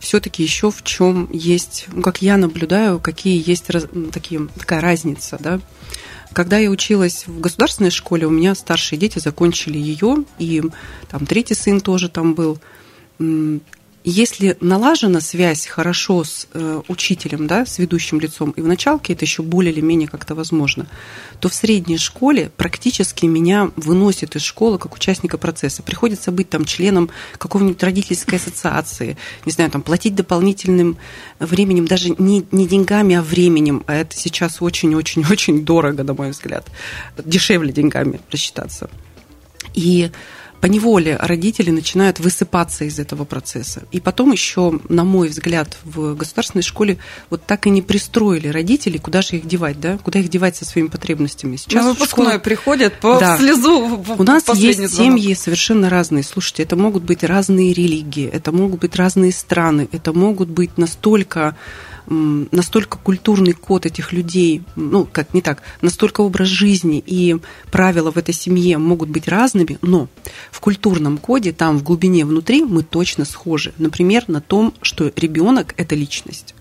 Все-таки 0.00 0.42
еще 0.42 0.70
в 0.72 0.82
чем 0.82 1.30
есть, 1.32 1.86
ну, 1.92 2.02
как 2.02 2.22
я 2.22 2.36
наблюдаю, 2.36 2.98
какие 2.98 3.40
есть 3.48 3.70
раз, 3.70 3.86
такие, 4.12 4.48
такая 4.58 4.80
разница, 4.80 5.38
да. 5.38 5.60
Когда 6.32 6.58
я 6.58 6.70
училась 6.70 7.26
в 7.28 7.40
государственной 7.40 7.90
школе, 7.90 8.26
у 8.26 8.30
меня 8.30 8.54
старшие 8.56 8.98
дети 8.98 9.20
закончили 9.20 9.78
ее, 9.78 10.24
и 10.38 10.62
там 11.08 11.24
третий 11.24 11.54
сын 11.54 11.80
тоже 11.80 12.08
там 12.08 12.34
был 12.34 12.58
если 14.02 14.56
налажена 14.60 15.20
связь 15.20 15.66
хорошо 15.66 16.24
с 16.24 16.48
э, 16.54 16.80
учителем, 16.88 17.46
да, 17.46 17.66
с 17.66 17.78
ведущим 17.78 18.18
лицом, 18.18 18.50
и 18.52 18.62
в 18.62 18.66
началке 18.66 19.12
это 19.12 19.26
еще 19.26 19.42
более 19.42 19.72
или 19.72 19.82
менее 19.82 20.08
как-то 20.08 20.34
возможно, 20.34 20.86
то 21.38 21.50
в 21.50 21.54
средней 21.54 21.98
школе 21.98 22.50
практически 22.56 23.26
меня 23.26 23.70
выносит 23.76 24.36
из 24.36 24.42
школы 24.42 24.78
как 24.78 24.94
участника 24.94 25.36
процесса. 25.36 25.82
Приходится 25.82 26.32
быть 26.32 26.48
там 26.48 26.64
членом 26.64 27.10
какой-нибудь 27.36 27.82
родительской 27.82 28.38
ассоциации, 28.38 29.18
не 29.44 29.52
знаю, 29.52 29.70
там 29.70 29.82
платить 29.82 30.14
дополнительным 30.14 30.96
временем, 31.38 31.86
даже 31.86 32.10
не, 32.16 32.46
не 32.52 32.66
деньгами, 32.66 33.16
а 33.16 33.22
временем, 33.22 33.84
а 33.86 33.94
это 33.94 34.16
сейчас 34.16 34.62
очень-очень-очень 34.62 35.62
дорого, 35.64 36.04
на 36.04 36.14
мой 36.14 36.30
взгляд, 36.30 36.66
дешевле 37.22 37.70
деньгами 37.70 38.20
рассчитаться. 38.30 38.88
И 39.74 40.10
по 40.60 40.66
неволе 40.66 41.16
родители 41.16 41.70
начинают 41.70 42.20
высыпаться 42.20 42.84
из 42.84 42.98
этого 42.98 43.24
процесса. 43.24 43.82
И 43.92 44.00
потом 44.00 44.32
еще, 44.32 44.78
на 44.88 45.04
мой 45.04 45.28
взгляд, 45.28 45.78
в 45.84 46.14
государственной 46.14 46.62
школе 46.62 46.98
вот 47.30 47.44
так 47.44 47.66
и 47.66 47.70
не 47.70 47.80
пристроили 47.82 48.48
родителей, 48.48 48.98
куда 48.98 49.22
же 49.22 49.36
их 49.36 49.46
девать, 49.46 49.80
да? 49.80 49.98
Куда 49.98 50.18
их 50.18 50.28
девать 50.28 50.56
со 50.56 50.64
своими 50.64 50.88
потребностями. 50.88 51.56
Сейчас 51.56 51.84
На 51.84 51.90
выпускной 51.90 52.26
школа... 52.26 52.38
приходят 52.38 53.00
по 53.00 53.18
да. 53.18 53.38
слезу. 53.38 54.04
У 54.18 54.22
нас 54.22 54.44
есть 54.54 54.86
звонок. 54.88 54.90
семьи 55.18 55.34
совершенно 55.34 55.88
разные. 55.88 56.22
Слушайте, 56.22 56.62
это 56.64 56.76
могут 56.76 57.04
быть 57.04 57.24
разные 57.24 57.72
религии, 57.72 58.28
это 58.28 58.52
могут 58.52 58.80
быть 58.80 58.96
разные 58.96 59.32
страны, 59.32 59.88
это 59.92 60.12
могут 60.12 60.50
быть 60.50 60.76
настолько 60.76 61.56
настолько 62.10 62.98
культурный 62.98 63.52
код 63.52 63.86
этих 63.86 64.12
людей, 64.12 64.62
ну, 64.76 65.06
как 65.10 65.32
не 65.32 65.40
так, 65.40 65.62
настолько 65.80 66.20
образ 66.20 66.48
жизни 66.48 67.02
и 67.04 67.36
правила 67.70 68.10
в 68.10 68.18
этой 68.18 68.34
семье 68.34 68.78
могут 68.78 69.08
быть 69.08 69.28
разными, 69.28 69.78
но 69.80 70.08
в 70.50 70.60
культурном 70.60 71.18
коде, 71.18 71.52
там 71.52 71.78
в 71.78 71.82
глубине 71.82 72.24
внутри 72.24 72.64
мы 72.64 72.82
точно 72.82 73.24
схожи. 73.24 73.72
Например, 73.78 74.24
на 74.26 74.40
том, 74.40 74.74
что 74.82 75.12
ребенок– 75.16 75.74
это 75.76 75.94
личность 75.94 76.54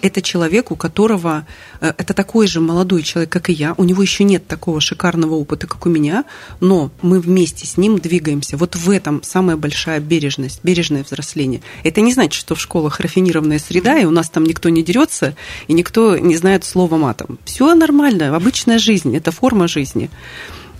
это 0.00 0.22
человек, 0.22 0.70
у 0.70 0.76
которого 0.76 1.46
э, 1.80 1.92
это 1.96 2.14
такой 2.14 2.46
же 2.46 2.60
молодой 2.60 3.02
человек, 3.02 3.30
как 3.30 3.50
и 3.50 3.52
я, 3.52 3.74
у 3.76 3.84
него 3.84 4.02
еще 4.02 4.24
нет 4.24 4.46
такого 4.46 4.80
шикарного 4.80 5.34
опыта, 5.34 5.66
как 5.66 5.86
у 5.86 5.88
меня, 5.88 6.24
но 6.60 6.90
мы 7.02 7.20
вместе 7.20 7.66
с 7.66 7.76
ним 7.76 7.98
двигаемся. 7.98 8.56
Вот 8.56 8.76
в 8.76 8.90
этом 8.90 9.22
самая 9.22 9.56
большая 9.56 10.00
бережность, 10.00 10.60
бережное 10.62 11.04
взросление. 11.04 11.62
Это 11.84 12.00
не 12.00 12.12
значит, 12.12 12.34
что 12.34 12.54
в 12.54 12.60
школах 12.60 13.00
рафинированная 13.00 13.58
среда, 13.58 13.98
и 13.98 14.04
у 14.04 14.10
нас 14.10 14.30
там 14.30 14.44
никто 14.44 14.68
не 14.68 14.81
дерется, 14.82 15.34
и 15.68 15.72
никто 15.72 16.16
не 16.18 16.36
знает 16.36 16.64
слова 16.64 16.96
матом. 16.96 17.38
Все 17.44 17.74
нормально, 17.74 18.34
обычная 18.34 18.78
жизнь, 18.78 19.16
это 19.16 19.30
форма 19.30 19.68
жизни. 19.68 20.10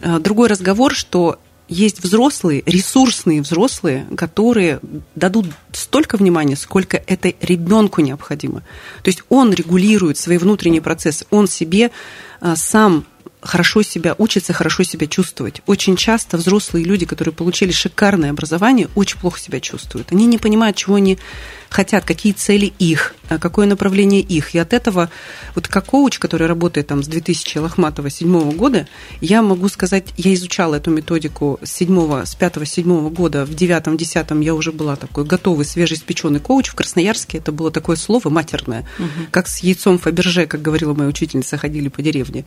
Э, 0.03 0.19
другой 0.19 0.49
разговор, 0.49 0.95
что 0.95 1.39
есть 1.69 2.03
взрослые, 2.03 2.63
ресурсные 2.67 3.41
взрослые, 3.41 4.07
которые 4.17 4.81
дадут 5.15 5.47
столько 5.73 6.17
внимания, 6.17 6.57
сколько 6.57 7.03
это 7.07 7.33
ребенку 7.41 8.03
необходимо. 8.03 8.61
То 9.03 9.09
есть 9.09 9.23
он 9.29 9.53
регулирует 9.53 10.19
свои 10.19 10.39
внутренние 10.39 10.83
процессы, 10.83 11.25
он 11.31 11.47
себе 11.49 11.91
а, 12.41 12.57
сам 12.57 13.07
хорошо 13.41 13.83
себя 13.83 14.15
учится, 14.19 14.53
хорошо 14.53 14.85
себя 14.85 15.07
чувствовать. 15.07 15.63
Очень 15.67 15.97
часто 15.97 16.37
взрослые 16.37 16.85
люди, 16.85 17.07
которые 17.07 17.35
получили 17.35 17.73
шикарное 17.73 18.31
образование, 18.31 18.89
очень 18.95 19.19
плохо 19.19 19.41
себя 19.41 19.59
чувствуют. 19.61 20.13
Они 20.13 20.27
не 20.27 20.39
понимают, 20.39 20.77
чего 20.77 20.95
они 20.95 21.19
хотят, 21.73 22.05
какие 22.05 22.33
цели 22.33 22.73
их, 22.79 23.15
а 23.29 23.39
какое 23.39 23.67
направление 23.67 24.21
их. 24.21 24.55
И 24.55 24.59
от 24.59 24.73
этого, 24.73 25.11
вот 25.55 25.69
как 25.69 25.87
коуч, 25.87 26.19
который 26.19 26.47
работает 26.47 26.87
там 26.87 27.03
с 27.03 27.09
2000 27.09 27.59
Лохматова 27.59 28.11
7 28.11 28.53
года, 28.53 28.87
я 29.21 29.43
могу 29.43 29.69
сказать, 29.69 30.13
я 30.17 30.33
изучала 30.35 30.77
эту 30.77 30.91
методику 30.91 31.59
с 31.63 31.73
7, 31.73 32.25
с 32.25 32.37
5-7 32.37 33.11
года, 33.11 33.45
в 33.45 33.51
9-10 33.51 34.45
я 34.45 34.55
уже 34.55 34.73
была 34.73 34.97
такой 34.97 35.25
готовый, 35.25 35.65
свежеиспеченный 35.65 36.41
коуч. 36.41 36.69
В 36.69 36.75
Красноярске 36.75 37.39
это 37.39 37.53
было 37.53 37.71
такое 37.71 37.97
слово 37.97 38.29
матерное, 38.29 38.87
угу. 38.99 39.27
как 39.31 39.49
с 39.49 39.59
яйцом 39.59 39.99
Фаберже, 39.99 40.47
как 40.47 40.63
говорила 40.63 40.95
моя 40.95 41.09
учительница, 41.09 41.59
ходили 41.59 41.89
по 41.89 42.03
деревне. 42.03 42.45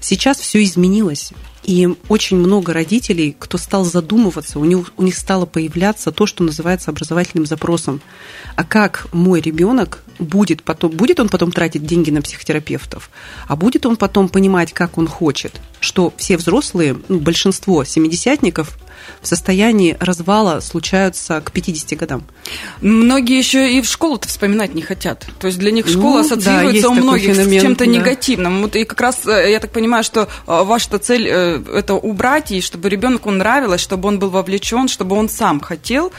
Сейчас 0.00 0.38
все 0.38 0.62
изменилось. 0.62 1.32
И 1.62 1.88
очень 2.08 2.38
много 2.38 2.72
родителей, 2.72 3.36
кто 3.38 3.58
стал 3.58 3.84
задумываться, 3.84 4.58
у 4.58 4.64
них, 4.64 4.92
у 4.96 5.02
них 5.02 5.14
стало 5.14 5.44
появляться 5.44 6.10
то, 6.10 6.24
что 6.24 6.42
называется 6.42 6.90
образовательным 6.90 7.44
запросом. 7.46 8.00
А 8.60 8.64
как 8.64 9.06
мой 9.14 9.40
ребенок 9.40 10.02
будет 10.18 10.62
потом, 10.62 10.90
будет 10.90 11.18
он 11.18 11.30
потом 11.30 11.50
тратить 11.50 11.86
деньги 11.86 12.10
на 12.10 12.20
психотерапевтов, 12.20 13.10
а 13.48 13.56
будет 13.56 13.86
он 13.86 13.96
потом 13.96 14.28
понимать, 14.28 14.74
как 14.74 14.98
он 14.98 15.08
хочет, 15.08 15.58
что 15.80 16.12
все 16.18 16.36
взрослые, 16.36 16.98
ну, 17.08 17.20
большинство 17.20 17.84
семидесятников 17.84 18.76
в 19.20 19.26
состоянии 19.26 19.96
развала 20.00 20.60
случаются 20.60 21.40
к 21.40 21.52
50 21.52 21.98
годам. 21.98 22.24
Многие 22.80 23.38
еще 23.38 23.72
и 23.72 23.80
в 23.80 23.86
школу-то 23.86 24.28
вспоминать 24.28 24.74
не 24.74 24.82
хотят. 24.82 25.26
То 25.38 25.46
есть 25.46 25.58
для 25.58 25.70
них 25.70 25.88
школа 25.88 26.18
ну, 26.18 26.20
ассоциируется 26.20 26.82
да, 26.82 26.88
у 26.88 26.94
многих 26.94 27.34
феномен, 27.34 27.60
с 27.60 27.62
чем-то 27.62 27.84
да. 27.84 27.90
негативным. 27.90 28.62
Вот 28.62 28.76
и 28.76 28.84
как 28.84 29.00
раз 29.00 29.26
э, 29.26 29.50
я 29.50 29.60
так 29.60 29.72
понимаю, 29.72 30.04
что 30.04 30.22
э, 30.22 30.26
ваша 30.46 30.98
цель 30.98 31.28
э, 31.28 31.62
это 31.74 31.94
убрать, 31.94 32.50
и 32.50 32.60
чтобы 32.60 32.88
ребенку 32.88 33.30
нравилось, 33.30 33.80
чтобы 33.80 34.08
он 34.08 34.18
был 34.18 34.30
вовлечен, 34.30 34.88
чтобы 34.88 35.16
он 35.16 35.28
сам 35.28 35.60
хотел 35.60 36.12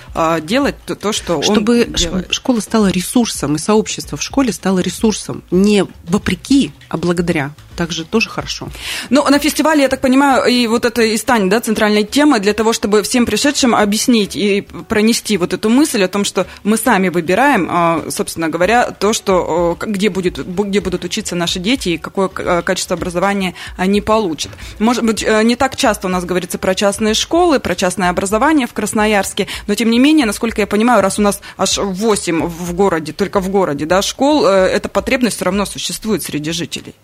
делать 0.43 0.75
то, 0.85 1.11
что 1.11 1.41
чтобы 1.41 1.83
он 1.83 1.93
делает. 1.93 2.33
школа 2.33 2.59
стала 2.59 2.87
ресурсом, 2.87 3.55
и 3.55 3.59
сообщество 3.59 4.17
в 4.17 4.23
школе 4.23 4.51
стало 4.51 4.79
ресурсом. 4.79 5.43
Не 5.51 5.85
вопреки, 6.05 6.71
а 6.89 6.97
благодаря 6.97 7.51
также 7.75 8.05
тоже 8.05 8.29
хорошо. 8.29 8.69
Ну, 9.09 9.23
на 9.29 9.39
фестивале, 9.39 9.83
я 9.83 9.89
так 9.89 10.01
понимаю, 10.01 10.45
и 10.45 10.67
вот 10.67 10.85
это 10.85 11.01
и 11.01 11.17
станет 11.17 11.49
да, 11.49 11.59
центральной 11.59 12.03
темой 12.03 12.39
для 12.39 12.53
того, 12.53 12.73
чтобы 12.73 13.03
всем 13.03 13.25
пришедшим 13.25 13.75
объяснить 13.75 14.35
и 14.35 14.61
пронести 14.61 15.37
вот 15.37 15.53
эту 15.53 15.69
мысль 15.69 16.03
о 16.03 16.07
том, 16.07 16.23
что 16.23 16.47
мы 16.63 16.77
сами 16.77 17.09
выбираем, 17.09 17.67
а, 17.69 18.05
собственно 18.09 18.49
говоря, 18.49 18.91
то, 18.91 19.13
что, 19.13 19.77
где, 19.79 20.09
будет, 20.09 20.45
где 20.45 20.79
будут 20.81 21.03
учиться 21.03 21.35
наши 21.35 21.59
дети 21.59 21.89
и 21.89 21.97
какое 21.97 22.29
качество 22.29 22.95
образования 22.95 23.53
они 23.77 24.01
получат. 24.01 24.51
Может 24.79 25.03
быть, 25.03 25.23
э, 25.23 25.43
не 25.43 25.55
так 25.55 25.75
часто 25.75 26.07
у 26.07 26.09
нас 26.09 26.25
говорится 26.25 26.57
про 26.57 26.75
частные 26.75 27.13
школы, 27.13 27.59
про 27.59 27.75
частное 27.75 28.09
образование 28.09 28.67
в 28.67 28.73
Красноярске, 28.73 29.47
но 29.67 29.75
тем 29.75 29.89
не 29.89 29.99
менее, 29.99 30.25
насколько 30.25 30.61
я 30.61 30.67
понимаю, 30.67 31.01
раз 31.01 31.19
у 31.19 31.21
нас 31.21 31.41
аж 31.57 31.77
8 31.77 32.47
в 32.47 32.73
городе, 32.73 33.13
только 33.13 33.39
в 33.39 33.49
городе, 33.49 33.85
да, 33.85 34.01
школ, 34.01 34.45
э, 34.45 34.67
эта 34.67 34.89
потребность 34.89 35.37
все 35.37 35.45
равно 35.45 35.65
существует 35.65 36.23
среди 36.23 36.51
жителей. 36.51 36.95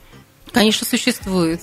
Конечно, 0.57 0.87
существует. 0.87 1.61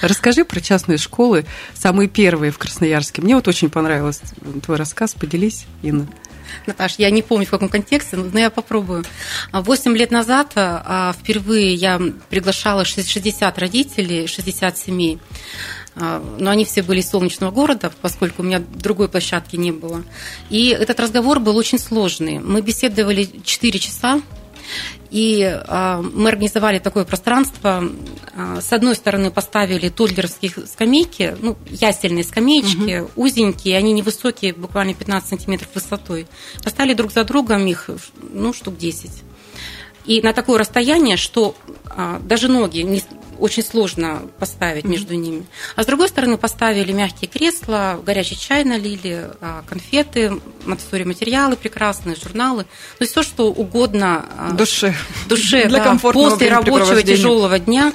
Расскажи 0.00 0.44
про 0.44 0.60
частные 0.60 0.98
школы, 0.98 1.44
самые 1.74 2.08
первые 2.08 2.52
в 2.52 2.58
Красноярске. 2.58 3.22
Мне 3.22 3.34
вот 3.34 3.48
очень 3.48 3.70
понравился 3.70 4.22
твой 4.64 4.76
рассказ. 4.76 5.14
Поделись, 5.14 5.66
Инна. 5.82 6.06
Наташ, 6.66 6.96
я 6.98 7.10
не 7.10 7.22
помню, 7.22 7.46
в 7.46 7.50
каком 7.50 7.68
контексте, 7.68 8.16
но 8.16 8.38
я 8.38 8.50
попробую. 8.50 9.04
Восемь 9.52 9.96
лет 9.96 10.10
назад 10.10 10.52
а, 10.54 11.14
впервые 11.18 11.74
я 11.74 12.00
приглашала 12.30 12.84
60 12.84 13.58
родителей, 13.58 14.26
60 14.26 14.78
семей. 14.78 15.18
А, 15.94 16.22
но 16.38 16.50
они 16.50 16.64
все 16.64 16.82
были 16.82 17.00
из 17.00 17.10
солнечного 17.10 17.50
города, 17.50 17.92
поскольку 18.00 18.42
у 18.42 18.44
меня 18.44 18.60
другой 18.60 19.08
площадки 19.08 19.56
не 19.56 19.72
было. 19.72 20.04
И 20.50 20.68
этот 20.68 21.00
разговор 21.00 21.40
был 21.40 21.56
очень 21.56 21.78
сложный. 21.78 22.38
Мы 22.38 22.60
беседовали 22.60 23.28
4 23.44 23.78
часа, 23.78 24.20
и 25.10 25.42
а, 25.44 26.00
мы 26.00 26.30
организовали 26.30 26.78
такое 26.78 27.04
пространство. 27.04 27.84
А, 28.34 28.60
с 28.60 28.72
одной 28.72 28.94
стороны, 28.94 29.30
поставили 29.30 29.90
тульдерские 29.90 30.52
скамейки, 30.66 31.36
ну, 31.40 31.56
ясельные 31.68 32.24
скамеечки, 32.24 33.00
угу. 33.00 33.10
узенькие, 33.16 33.76
они 33.76 33.92
невысокие, 33.92 34.54
буквально 34.54 34.94
15 34.94 35.28
сантиметров 35.28 35.68
высотой. 35.74 36.26
Поставили 36.64 36.94
друг 36.94 37.12
за 37.12 37.24
другом 37.24 37.66
их, 37.66 37.90
ну, 38.32 38.52
штук 38.52 38.78
10. 38.78 39.10
И 40.06 40.20
на 40.22 40.32
такое 40.32 40.58
расстояние, 40.58 41.16
что 41.16 41.54
а, 41.84 42.18
даже 42.20 42.48
ноги 42.48 42.80
не, 42.80 43.02
очень 43.42 43.64
сложно 43.64 44.22
поставить 44.38 44.84
между 44.84 45.14
ними. 45.14 45.44
А 45.74 45.82
с 45.82 45.86
другой 45.86 46.08
стороны 46.08 46.38
поставили 46.38 46.92
мягкие 46.92 47.28
кресла, 47.28 48.00
горячий 48.06 48.38
чай 48.38 48.62
налили, 48.62 49.30
а, 49.40 49.64
конфеты, 49.68 50.40
монтессори 50.64 51.02
материалы 51.02 51.56
прекрасные, 51.56 52.14
журналы. 52.14 52.62
То 52.62 53.02
есть 53.02 53.10
все, 53.10 53.24
что 53.24 53.48
угодно 53.48 54.24
а, 54.38 54.52
душе, 54.52 54.94
душе 55.28 55.66
Для 55.66 55.82
да, 55.82 55.98
после 55.98 56.50
рабочего 56.50 57.02
тяжелого 57.02 57.58
дня. 57.58 57.92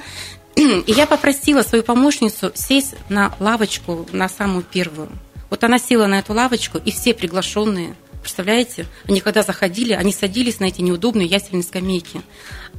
И 0.56 0.84
я 0.92 1.08
попросила 1.08 1.62
свою 1.62 1.84
помощницу 1.84 2.52
сесть 2.54 2.96
на 3.08 3.34
лавочку, 3.40 4.06
на 4.12 4.28
самую 4.28 4.64
первую. 4.64 5.08
Вот 5.50 5.64
она 5.64 5.80
села 5.80 6.08
на 6.08 6.20
эту 6.20 6.34
лавочку, 6.34 6.78
и 6.78 6.92
все 6.92 7.14
приглашенные, 7.14 7.96
представляете, 8.22 8.86
они 9.08 9.22
когда 9.22 9.44
заходили, 9.44 9.94
они 9.94 10.12
садились 10.12 10.60
на 10.60 10.66
эти 10.66 10.82
неудобные 10.82 11.26
ясельные 11.26 11.64
скамейки, 11.64 12.22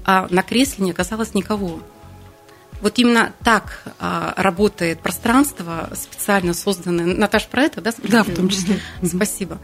а 0.04 0.26
на 0.28 0.42
кресле 0.42 0.84
не 0.84 0.90
оказалось 0.90 1.32
никого. 1.32 1.80
Вот 2.80 2.98
именно 2.98 3.32
так 3.44 3.82
а, 3.98 4.34
работает 4.36 5.00
пространство, 5.00 5.90
специально 5.94 6.54
созданное. 6.54 7.06
Наташ, 7.06 7.46
про 7.46 7.62
это, 7.62 7.80
да? 7.80 7.92
Да, 8.04 8.22
в 8.22 8.34
том 8.34 8.48
числе. 8.48 8.80
Спасибо. 9.04 9.58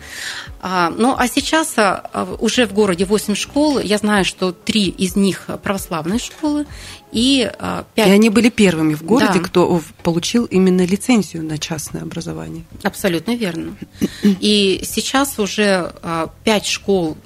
А, 0.61 0.91
ну, 0.91 1.15
а 1.17 1.29
сейчас 1.29 1.75
а, 1.77 2.37
уже 2.41 2.67
в 2.67 2.73
городе 2.73 3.05
8 3.05 3.35
школ. 3.35 3.79
Я 3.79 3.99
знаю, 3.99 4.25
что 4.25 4.53
три 4.53 4.89
из 4.89 5.17
них 5.17 5.47
православные 5.63 6.19
школы. 6.19 6.67
И, 7.13 7.49
а, 7.59 7.85
5... 7.95 8.09
и 8.09 8.11
они 8.11 8.29
были 8.29 8.49
первыми 8.49 8.95
в 8.95 9.05
городе, 9.05 9.39
да. 9.39 9.45
кто 9.45 9.81
получил 10.03 10.47
именно 10.47 10.85
лицензию 10.85 11.45
на 11.45 11.59
частное 11.59 12.03
образование. 12.03 12.65
Абсолютно 12.83 13.37
верно. 13.37 13.77
И 14.23 14.83
сейчас 14.85 15.39
уже 15.39 15.93
а, 16.03 16.31
пять 16.43 16.67
школ, 16.67 17.17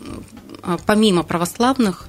а, 0.63 0.77
помимо 0.85 1.23
православных, 1.23 2.07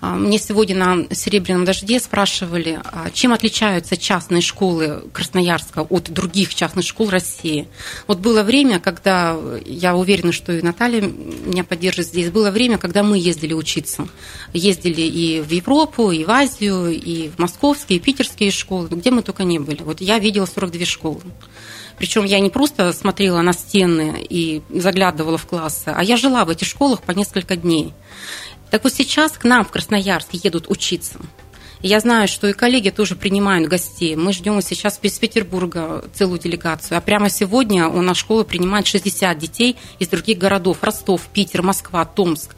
мне 0.00 0.38
сегодня 0.38 0.76
на 0.76 1.14
«Серебряном 1.14 1.64
дожде» 1.64 1.98
спрашивали, 1.98 2.80
а 2.84 3.10
чем 3.10 3.32
отличаются 3.32 3.96
частные 3.96 4.42
школы 4.42 5.02
Красноярска 5.12 5.80
от 5.80 6.10
других 6.10 6.54
частных 6.54 6.86
школ 6.86 7.10
России. 7.10 7.66
Вот 8.06 8.18
было 8.18 8.44
время, 8.44 8.78
когда, 8.78 9.36
я 9.66 9.96
уверена, 9.96 10.30
что 10.30 10.52
и 10.52 10.62
Наталья 10.62 11.00
меня 11.00 11.64
поддержит 11.64 12.06
здесь, 12.06 12.30
было 12.30 12.52
время, 12.52 12.78
когда 12.78 13.02
мы 13.02 13.18
ездили 13.18 13.54
учиться. 13.54 14.06
Ездили 14.52 15.00
и 15.00 15.40
в 15.40 15.50
Европу, 15.50 16.12
и 16.12 16.24
в 16.24 16.30
Азию, 16.30 16.90
и 16.90 17.28
в 17.28 17.40
московские, 17.40 17.98
и 17.98 18.00
питерские 18.00 18.52
школы, 18.52 18.88
где 18.90 19.10
мы 19.10 19.22
только 19.22 19.42
не 19.42 19.58
были. 19.58 19.82
Вот 19.82 20.00
я 20.00 20.20
видела 20.20 20.46
42 20.46 20.84
школы. 20.84 21.22
Причем 21.98 22.24
я 22.24 22.38
не 22.38 22.50
просто 22.50 22.92
смотрела 22.92 23.42
на 23.42 23.52
стены 23.52 24.24
и 24.30 24.62
заглядывала 24.70 25.36
в 25.36 25.46
классы, 25.46 25.88
а 25.88 26.04
я 26.04 26.16
жила 26.16 26.44
в 26.44 26.50
этих 26.50 26.68
школах 26.68 27.02
по 27.02 27.10
несколько 27.10 27.56
дней. 27.56 27.92
Так 28.70 28.84
вот 28.84 28.92
сейчас 28.92 29.32
к 29.32 29.44
нам 29.44 29.64
в 29.64 29.70
Красноярск 29.70 30.28
едут 30.32 30.66
учиться. 30.68 31.18
Я 31.80 32.00
знаю, 32.00 32.26
что 32.26 32.48
и 32.48 32.52
коллеги 32.52 32.90
тоже 32.90 33.14
принимают 33.14 33.68
гостей. 33.68 34.16
Мы 34.16 34.32
ждем 34.32 34.60
сейчас 34.62 34.98
из 35.00 35.18
Петербурга 35.18 36.04
целую 36.12 36.40
делегацию. 36.40 36.98
А 36.98 37.00
прямо 37.00 37.30
сегодня 37.30 37.86
у 37.88 38.02
нас 38.02 38.16
школа 38.16 38.42
принимает 38.42 38.86
60 38.88 39.38
детей 39.38 39.76
из 40.00 40.08
других 40.08 40.38
городов. 40.38 40.78
Ростов, 40.82 41.28
Питер, 41.32 41.62
Москва, 41.62 42.04
Томск. 42.04 42.56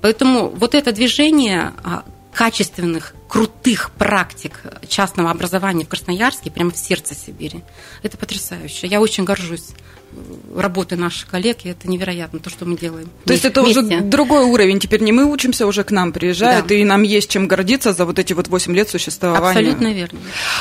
Поэтому 0.00 0.50
вот 0.50 0.74
это 0.76 0.92
движение 0.92 1.72
а, 1.82 2.04
качественных, 2.34 3.14
крутых 3.28 3.90
практик 3.92 4.60
частного 4.88 5.30
образования 5.30 5.84
в 5.84 5.88
Красноярске, 5.88 6.50
прямо 6.50 6.72
в 6.72 6.76
сердце 6.76 7.14
Сибири. 7.14 7.62
Это 8.02 8.18
потрясающе. 8.18 8.86
Я 8.86 9.00
очень 9.00 9.24
горжусь 9.24 9.70
работы 10.54 10.96
наших 10.96 11.28
коллег, 11.28 11.58
и 11.64 11.68
это 11.68 11.88
невероятно, 11.88 12.38
то, 12.38 12.50
что 12.50 12.64
мы 12.64 12.76
делаем. 12.76 13.08
То 13.24 13.32
есть 13.32 13.44
это 13.44 13.62
вместе. 13.62 13.80
уже 13.80 14.00
другой 14.02 14.44
уровень, 14.44 14.78
теперь 14.78 15.02
не 15.02 15.12
мы 15.12 15.24
учимся, 15.24 15.66
уже 15.66 15.82
к 15.82 15.90
нам 15.90 16.12
приезжают, 16.12 16.66
да. 16.66 16.74
и 16.74 16.84
нам 16.84 17.02
есть 17.02 17.30
чем 17.30 17.48
гордиться 17.48 17.92
за 17.92 18.04
вот 18.04 18.18
эти 18.18 18.32
вот 18.32 18.48
8 18.48 18.74
лет 18.74 18.88
существования. 18.88 19.58
Абсолютно 19.58 19.92
верно. 19.92 20.20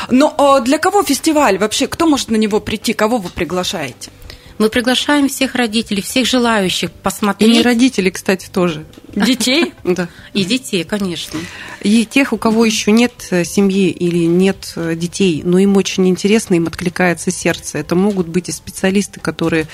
Но 0.10 0.34
а 0.38 0.60
для 0.62 0.80
кого 0.80 1.04
фестиваль 1.04 1.58
вообще? 1.58 1.88
Кто 1.88 2.08
может 2.08 2.30
на 2.30 2.36
него 2.36 2.60
прийти? 2.60 2.94
Кого 2.94 3.18
вы 3.18 3.30
приглашаете? 3.30 4.10
Мы 4.58 4.70
приглашаем 4.70 5.28
всех 5.28 5.56
родителей, 5.56 6.02
всех 6.02 6.28
желающих 6.28 6.92
посмотреть. 6.92 7.50
И 7.50 7.54
не 7.54 7.62
родителей, 7.62 8.12
кстати, 8.12 8.50
тоже. 8.52 8.86
Детей? 9.16 9.74
Да. 9.84 10.08
И 10.34 10.46
детей, 10.46 10.84
конечно. 10.86 11.40
И 11.82 12.06
тех, 12.06 12.34
у 12.34 12.38
кого 12.38 12.66
еще 12.66 12.92
нет 12.92 13.28
э, 13.32 13.44
семьи 13.44 13.90
или 13.90 14.26
нет 14.26 14.74
э, 14.76 14.96
детей, 14.96 15.42
но 15.44 15.60
им 15.60 15.78
очень 15.78 16.08
интересно, 16.08 16.56
им 16.56 16.68
откликается 16.68 17.30
сердце. 17.30 17.80
Это 17.80 17.96
могут 17.96 18.28
быть 18.28 18.50
и 18.50 18.52
специалисты, 18.52 19.20
которые, 19.20 19.68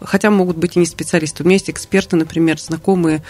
хотя 0.00 0.30
могут 0.30 0.56
быть 0.56 0.76
и 0.76 0.78
не 0.78 0.86
специалисты. 0.86 1.42
У 1.42 1.46
меня 1.46 1.56
есть 1.56 1.70
эксперты, 1.70 2.16
например, 2.16 2.60
знакомые 2.60 3.22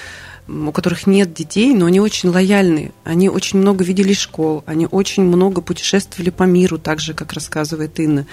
у 0.46 0.72
которых 0.72 1.06
нет 1.06 1.32
детей, 1.32 1.72
но 1.74 1.86
они 1.86 2.00
очень 2.00 2.28
лояльны. 2.28 2.92
Они 3.04 3.28
очень 3.28 3.58
много 3.58 3.82
видели 3.82 4.12
школ, 4.12 4.62
они 4.66 4.86
очень 4.90 5.22
много 5.22 5.62
путешествовали 5.62 6.30
по 6.30 6.42
миру, 6.42 6.78
так 6.78 7.00
же, 7.00 7.14
как 7.14 7.32
рассказывает 7.32 7.98
Инна. 7.98 8.26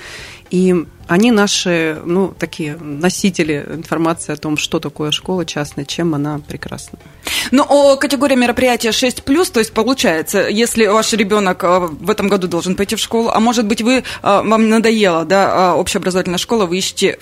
И 0.49 0.75
они 1.07 1.31
наши, 1.31 2.01
ну, 2.05 2.33
такие 2.37 2.75
носители 2.75 3.65
информации 3.73 4.33
о 4.33 4.35
том, 4.35 4.57
что 4.57 4.79
такое 4.79 5.11
школа 5.11 5.45
частная, 5.45 5.85
чем 5.85 6.13
она 6.13 6.39
прекрасна. 6.39 6.99
Ну, 7.51 7.65
о 7.67 7.95
категория 7.95 8.35
мероприятия 8.35 8.89
6+, 8.89 9.51
то 9.51 9.59
есть 9.59 9.71
получается, 9.71 10.49
если 10.49 10.85
ваш 10.87 11.13
ребенок 11.13 11.63
э, 11.63 11.79
в 11.79 12.09
этом 12.09 12.27
году 12.27 12.47
должен 12.47 12.75
пойти 12.75 12.95
в 12.95 12.99
школу, 12.99 13.29
а 13.29 13.39
может 13.39 13.65
быть, 13.65 13.81
вы, 13.81 13.99
э, 13.99 14.03
вам 14.21 14.69
надоело, 14.69 15.23
да, 15.23 15.75
общеобразовательная 15.75 16.37
школа, 16.37 16.65
вы 16.65 16.79
ищете 16.79 17.17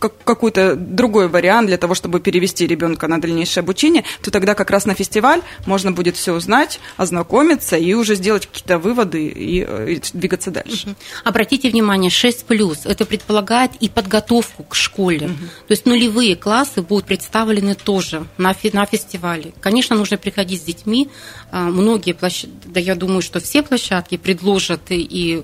в 0.00 0.24
какой-то 0.24 0.76
другой 0.76 1.28
вариант 1.28 1.68
для 1.68 1.76
того, 1.76 1.94
чтобы 1.94 2.20
перевести 2.20 2.66
ребенка 2.66 3.08
на 3.08 3.20
дальнейшее 3.20 3.62
обучение, 3.62 4.04
то 4.22 4.30
тогда 4.30 4.54
как 4.54 4.70
раз 4.70 4.86
на 4.86 4.94
фестиваль 4.94 5.42
можно 5.66 5.92
будет 5.92 6.16
все 6.16 6.34
узнать, 6.34 6.80
ознакомиться 6.96 7.76
и 7.76 7.94
уже 7.94 8.14
сделать 8.14 8.46
какие-то 8.46 8.78
выводы 8.78 9.26
и, 9.26 9.64
э, 9.66 9.92
и 9.92 10.02
двигаться 10.12 10.50
дальше. 10.50 10.94
Обратите 11.24 11.70
внимание, 11.70 12.10
6 12.10 12.46
плюс 12.46 12.80
это 12.84 13.04
предполагает 13.04 13.72
и 13.80 13.88
подготовку 13.88 14.62
к 14.64 14.74
школе. 14.74 15.26
Угу. 15.26 15.34
То 15.68 15.70
есть 15.70 15.86
нулевые 15.86 16.36
классы 16.36 16.82
будут 16.82 17.06
представлены 17.06 17.74
тоже 17.74 18.26
на, 18.38 18.54
на 18.72 18.86
фестивале. 18.86 19.52
Конечно, 19.60 19.96
нужно 19.96 20.16
приходить 20.16 20.62
с 20.62 20.64
детьми. 20.64 21.08
А, 21.50 21.64
многие 21.64 22.12
площадки, 22.12 22.54
да 22.66 22.80
я 22.80 22.94
думаю, 22.94 23.22
что 23.22 23.40
все 23.40 23.62
площадки 23.62 24.16
предложат 24.16 24.82
и 24.90 25.42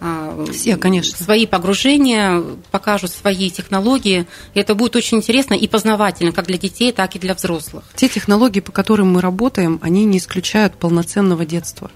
а, 0.00 0.46
все, 0.52 0.76
конечно. 0.76 1.16
свои 1.22 1.46
погружения, 1.46 2.42
покажут 2.70 3.10
свои 3.10 3.50
технологии. 3.50 3.89
И 3.96 4.24
это 4.54 4.74
будет 4.74 4.96
очень 4.96 5.18
интересно 5.18 5.54
и 5.54 5.68
познавательно 5.68 6.32
как 6.32 6.46
для 6.46 6.58
детей, 6.58 6.92
так 6.92 7.16
и 7.16 7.18
для 7.18 7.34
взрослых. 7.34 7.84
Те 7.94 8.08
технологии, 8.08 8.60
по 8.60 8.72
которым 8.72 9.12
мы 9.12 9.20
работаем, 9.20 9.78
они 9.82 10.04
не 10.04 10.18
исключают 10.18 10.76
полноценного 10.76 11.44
детства. 11.46 11.90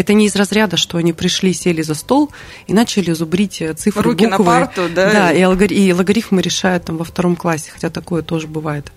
Это 0.00 0.14
не 0.14 0.28
из 0.28 0.34
разряда, 0.34 0.78
что 0.78 0.96
они 0.96 1.12
пришли, 1.12 1.52
сели 1.52 1.82
за 1.82 1.94
стол 1.94 2.30
и 2.66 2.72
начали 2.72 3.12
зубрить 3.12 3.60
э, 3.60 3.74
цифры, 3.74 4.02
Руки 4.02 4.24
буквы. 4.24 4.38
на 4.38 4.50
парту, 4.50 4.88
да? 4.88 5.12
Да, 5.12 5.30
и, 5.30 5.42
алгори... 5.42 5.76
и 5.76 5.92
логарифмы 5.92 6.40
решают 6.40 6.86
там 6.86 6.96
во 6.96 7.04
втором 7.04 7.36
классе, 7.36 7.70
хотя 7.70 7.90
такое 7.90 8.22
тоже 8.22 8.46
бывает. 8.46 8.90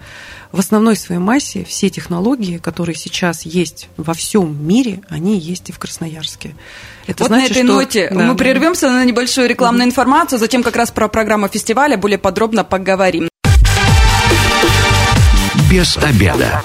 В 0.53 0.59
основной 0.59 0.95
своей 0.95 1.19
массе 1.19 1.65
все 1.65 1.89
технологии, 1.89 2.57
которые 2.57 2.95
сейчас 2.95 3.41
есть 3.41 3.89
во 3.97 4.13
всем 4.13 4.65
мире, 4.65 5.01
они 5.09 5.37
есть 5.37 5.67
и 5.67 5.73
в 5.73 5.77
Красноярске. 5.77 6.55
Это 7.05 7.25
вот 7.25 7.27
значит, 7.27 7.49
на 7.49 7.51
этой 7.51 7.65
что... 7.65 7.73
ноте 7.73 8.09
да, 8.09 8.15
мы 8.15 8.27
да. 8.29 8.35
прервемся 8.35 8.87
на 8.89 9.03
небольшую 9.03 9.49
рекламную 9.49 9.85
информацию, 9.85 10.39
затем 10.39 10.63
как 10.63 10.77
раз 10.77 10.89
про 10.91 11.09
программу 11.09 11.49
фестиваля 11.49 11.97
более 11.97 12.17
подробно 12.17 12.63
поговорим. 12.63 13.27
Без 15.69 15.97
обеда. 15.97 16.63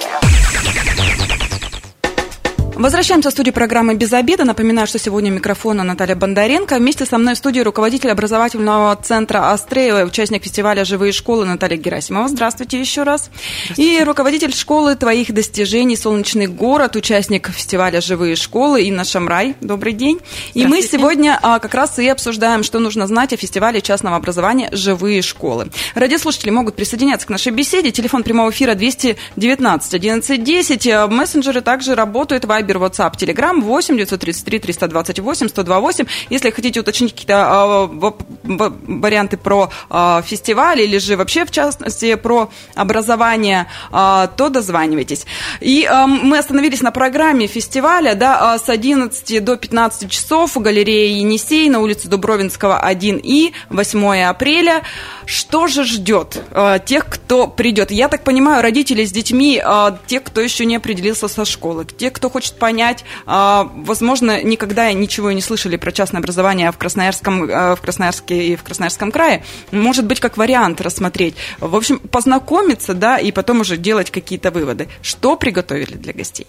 Возвращаемся 2.79 3.31
в 3.31 3.33
студию 3.33 3.53
программы 3.53 3.97
«Без 3.97 4.13
обеда». 4.13 4.45
Напоминаю, 4.45 4.87
что 4.87 5.01
сегодня 5.01 5.31
микрофона 5.31 5.83
Наталья 5.83 6.15
Бондаренко. 6.15 6.77
Вместе 6.77 7.07
со 7.07 7.19
мной 7.19 7.35
в 7.35 7.39
студии 7.39 7.59
руководитель 7.59 8.13
образовательного 8.13 8.95
центра 8.95 9.51
«Астреева», 9.51 10.05
участник 10.05 10.45
фестиваля 10.45 10.85
«Живые 10.85 11.11
школы» 11.13 11.45
Наталья 11.45 11.77
Герасимова. 11.77 12.29
Здравствуйте 12.29 12.79
еще 12.79 13.03
раз. 13.03 13.31
И 13.77 14.01
руководитель 14.05 14.55
школы 14.55 14.95
«Твоих 14.95 15.35
достижений. 15.35 15.97
Солнечный 15.97 16.47
город», 16.47 16.95
участник 16.95 17.49
фестиваля 17.49 18.01
«Живые 18.01 18.37
школы» 18.37 18.85
Инна 18.85 19.03
Шамрай. 19.05 19.57
Добрый 19.61 19.93
день. 19.93 20.21
И 20.55 20.65
мы 20.65 20.81
сегодня 20.83 21.37
а, 21.43 21.59
как 21.59 21.75
раз 21.75 21.99
и 21.99 22.07
обсуждаем, 22.07 22.63
что 22.63 22.79
нужно 22.79 23.09
знать 23.09 23.33
о 23.33 23.37
фестивале 23.37 23.81
частного 23.81 24.15
образования 24.15 24.69
«Живые 24.71 25.23
школы». 25.23 25.69
Радиослушатели 25.97 26.51
могут 26.51 26.77
присоединяться 26.77 27.27
к 27.27 27.31
нашей 27.31 27.51
беседе. 27.51 27.91
Телефон 27.91 28.23
прямого 28.23 28.51
эфира 28.51 28.77
219 28.77 29.95
1110. 29.95 31.11
Мессенджеры 31.11 31.61
также 31.61 31.97
работают 31.97 32.45
в 32.45 32.53
Вайбер, 32.69 32.77
WhatsApp, 32.79 33.17
Telegram 33.17 33.61
8 33.61 33.97
933 33.97 34.59
328 34.59 35.49
128. 35.49 36.07
Если 36.31 36.51
хотите 36.51 36.81
уточнить 36.81 37.13
какие-то 37.13 37.89
э, 37.91 38.13
варианты 38.45 39.37
про 39.37 39.71
э, 39.91 40.23
фестиваль 40.25 40.81
или 40.81 40.99
же 40.99 41.17
вообще, 41.17 41.45
в 41.45 41.51
частности, 41.51 42.15
про 42.17 42.51
образование, 42.75 43.67
э, 43.91 44.29
то 44.37 44.49
дозванивайтесь. 44.49 45.27
И 45.61 45.89
мы 46.07 46.39
остановились 46.39 46.83
на 46.83 46.91
программе 46.91 47.47
фестиваля 47.47 48.15
да, 48.15 48.59
с 48.59 48.69
11 48.69 49.45
до 49.45 49.57
15 49.57 50.11
часов 50.11 50.57
в 50.57 50.61
галерее 50.61 51.21
Енисей 51.21 51.69
на 51.69 51.81
улице 51.81 52.09
Дубровинского 52.09 52.79
1 52.81 53.21
и 53.23 53.53
8 53.71 54.23
апреля. 54.23 54.83
Что 55.27 55.67
же 55.67 55.85
ждет 55.85 56.43
тех, 56.85 57.07
кто 57.07 57.47
придет? 57.47 57.91
Я 57.91 58.09
так 58.09 58.25
понимаю, 58.25 58.63
родители 58.63 59.05
с 59.05 59.13
детьми, 59.13 59.63
те, 60.07 60.21
кто 60.21 60.41
еще 60.41 60.65
не 60.65 60.77
определился 60.77 61.29
со 61.29 61.45
школы, 61.45 61.85
те, 61.85 62.11
кто 62.11 62.31
хочет 62.31 62.58
понять, 62.59 63.05
э, 63.27 63.65
возможно, 63.75 64.43
никогда 64.43 64.93
ничего 64.93 65.33
не 65.33 65.41
слышали 65.41 65.77
про 65.77 65.93
частное 65.93 66.21
образование 66.21 66.71
в 66.71 66.79
Красноярском, 66.79 67.45
э, 67.45 67.77
в 67.77 67.81
Красноярске 67.81 68.49
и 68.49 68.57
в 68.57 68.63
Красноярском 68.63 69.13
крае, 69.13 69.45
может 69.71 70.07
быть, 70.07 70.21
как 70.21 70.37
вариант 70.37 70.81
рассмотреть. 70.81 71.35
В 71.61 71.75
общем, 71.75 71.99
познакомиться, 71.99 72.95
да, 72.95 73.19
и 73.19 73.33
потом 73.33 73.61
уже 73.61 73.77
делать 73.77 74.11
какие-то 74.11 74.51
выводы. 74.51 74.89
Что 75.03 75.37
приготовили 75.37 75.95
для 75.95 76.13
гостей? 76.13 76.47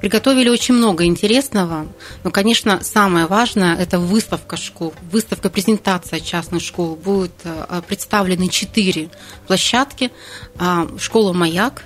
Приготовили 0.00 0.48
очень 0.48 0.74
много 0.74 1.04
интересного. 1.04 1.86
Но, 2.22 2.30
конечно, 2.30 2.82
самое 2.82 3.26
важное– 3.26 3.76
это 3.78 3.98
выставка 3.98 4.56
школ. 4.56 4.92
Выставка, 5.10 5.48
презентация 5.48 6.20
частных 6.20 6.62
школ. 6.62 6.96
Будут 6.96 7.32
э, 7.44 7.80
представлены 7.86 8.48
четыре 8.48 9.08
площадки. 9.46 10.10
А, 10.58 10.86
школа 10.98 11.32
«Маяк», 11.32 11.82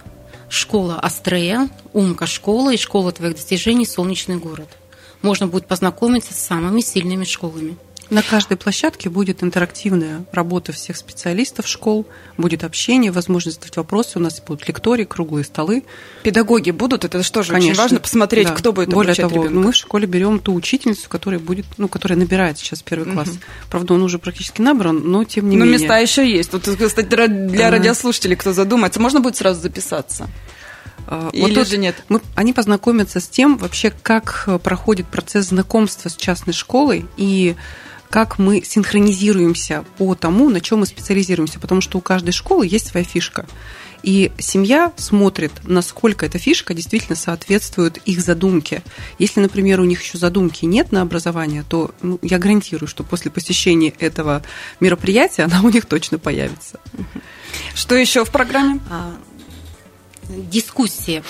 школа 0.51 0.99
«Астрея», 1.01 1.71
«Умка 1.93 2.27
школа» 2.27 2.75
и 2.75 2.77
школа 2.77 3.13
твоих 3.13 3.37
достижений 3.37 3.87
«Солнечный 3.87 4.37
город». 4.37 4.69
Можно 5.23 5.47
будет 5.47 5.67
познакомиться 5.67 6.35
с 6.35 6.39
самыми 6.39 6.81
сильными 6.81 7.25
школами. 7.25 7.77
На 8.11 8.23
каждой 8.23 8.57
площадке 8.57 9.09
будет 9.09 9.45
интерактивная 9.45 10.25
работа 10.33 10.73
всех 10.73 10.97
специалистов 10.97 11.69
школ, 11.69 12.07
будет 12.37 12.65
общение, 12.65 13.13
возможность 13.13 13.61
задать 13.61 13.77
вопросы, 13.77 14.19
у 14.19 14.21
нас 14.21 14.41
будут 14.41 14.67
лектории, 14.67 15.05
круглые 15.05 15.45
столы. 15.45 15.85
Педагоги 16.25 16.73
будут, 16.73 17.05
это 17.05 17.23
что 17.23 17.45
же 17.45 17.53
Конечно, 17.53 17.71
очень 17.71 17.81
важно 17.81 18.01
посмотреть, 18.01 18.49
да. 18.49 18.55
кто 18.55 18.73
будет 18.73 18.89
Более 18.89 19.15
того, 19.15 19.45
ребенка. 19.45 19.61
мы 19.61 19.73
в 19.73 19.77
школе 19.77 20.09
берем 20.09 20.41
ту 20.41 20.55
учительницу, 20.55 21.09
которая 21.09 21.39
будет, 21.39 21.67
ну, 21.79 21.87
которая 21.87 22.19
набирает 22.19 22.59
сейчас 22.59 22.83
первый 22.83 23.13
класс. 23.13 23.29
Угу. 23.29 23.39
Правда, 23.71 23.95
он 23.95 24.03
уже 24.03 24.19
практически 24.19 24.61
набран, 24.61 25.03
но 25.05 25.23
тем 25.23 25.49
не 25.49 25.57
но 25.57 25.65
менее. 25.65 25.79
Но 25.79 25.85
места 25.85 25.99
еще 25.99 26.29
есть. 26.29 26.51
Тут, 26.51 26.63
кстати, 26.63 27.07
для 27.07 27.71
радиослушателей, 27.71 28.35
кто 28.35 28.53
задумается, 28.53 28.99
можно 29.01 29.21
будет 29.21 29.37
сразу 29.37 29.61
записаться. 29.61 30.29
А, 31.07 31.31
Или 31.33 31.43
вот 31.43 31.55
тут 31.55 31.69
же 31.69 31.79
нет? 31.79 31.95
Мы, 32.09 32.21
они 32.35 32.53
познакомятся 32.53 33.21
с 33.21 33.29
тем, 33.29 33.57
вообще, 33.57 33.91
как 33.91 34.49
проходит 34.63 35.07
процесс 35.07 35.47
знакомства 35.47 36.09
с 36.09 36.17
частной 36.17 36.55
школой 36.55 37.07
и 37.17 37.55
как 38.11 38.39
мы 38.39 38.63
синхронизируемся 38.63 39.85
по 39.97 40.15
тому, 40.15 40.51
на 40.51 40.61
чем 40.61 40.81
мы 40.81 40.87
специализируемся, 40.87 41.61
потому 41.61 41.81
что 41.81 41.97
у 41.97 42.01
каждой 42.01 42.33
школы 42.33 42.67
есть 42.67 42.89
своя 42.89 43.05
фишка. 43.05 43.47
И 44.03 44.33
семья 44.39 44.93
смотрит, 44.97 45.53
насколько 45.63 46.25
эта 46.25 46.39
фишка 46.39 46.75
действительно 46.75 47.17
соответствует 47.17 47.99
их 47.99 48.21
задумке. 48.21 48.83
Если, 49.19 49.41
например, 49.41 49.81
у 49.81 49.85
них 49.85 50.03
еще 50.03 50.19
задумки 50.19 50.65
нет 50.65 50.91
на 50.91 51.03
образование, 51.03 51.65
то 51.69 51.93
ну, 52.03 52.19
я 52.23 52.39
гарантирую, 52.39 52.89
что 52.89 53.05
после 53.05 53.31
посещения 53.31 53.93
этого 53.99 54.43
мероприятия 54.81 55.43
она 55.43 55.61
у 55.63 55.69
них 55.69 55.85
точно 55.87 56.19
появится. 56.19 56.81
Что 57.75 57.95
еще 57.95 58.25
в 58.25 58.31
программе? 58.31 58.81
Дискуссии. 60.31 61.25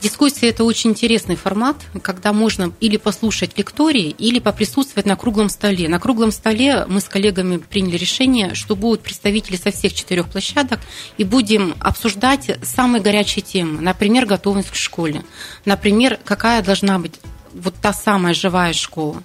Дискуссия– 0.00 0.48
это 0.50 0.64
очень 0.64 0.90
интересный 0.90 1.36
формат, 1.36 1.76
когда 2.00 2.32
можно 2.32 2.72
или 2.80 2.96
послушать 2.96 3.58
лектории, 3.58 4.08
или 4.08 4.38
поприсутствовать 4.38 5.04
на 5.04 5.16
круглом 5.16 5.50
столе. 5.50 5.88
На 5.90 6.00
круглом 6.00 6.32
столе 6.32 6.86
мы 6.88 7.00
с 7.00 7.04
коллегами 7.04 7.58
приняли 7.58 7.98
решение, 7.98 8.54
что 8.54 8.74
будут 8.74 9.02
представители 9.02 9.56
со 9.56 9.70
всех 9.72 9.92
четырех 9.92 10.28
площадок, 10.28 10.80
и 11.18 11.24
будем 11.24 11.74
обсуждать 11.80 12.50
самые 12.62 13.02
горячие 13.02 13.42
темы. 13.42 13.82
Например, 13.82 14.24
готовность 14.24 14.70
к 14.70 14.74
школе. 14.74 15.22
Например, 15.66 16.18
какая 16.24 16.62
должна 16.62 16.98
быть 16.98 17.20
вот 17.52 17.74
та 17.74 17.92
самая 17.92 18.32
живая 18.32 18.72
школа. 18.72 19.22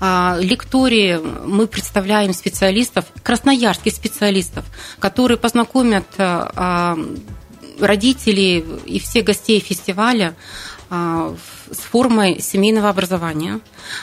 А, 0.00 0.36
лектории 0.40 1.18
мы 1.46 1.66
представляем 1.66 2.32
специалистов, 2.34 3.06
красноярских 3.22 3.92
специалистов, 3.92 4.64
которые 4.98 5.38
познакомят 5.38 6.06
а, 6.18 6.98
родителей 7.80 8.64
и 8.84 8.98
всех 8.98 9.24
гостей 9.24 9.60
фестиваля 9.60 10.34
а, 10.92 11.36
с 11.70 11.78
формой 11.78 12.40
семейного 12.40 12.88
образования. 12.88 13.60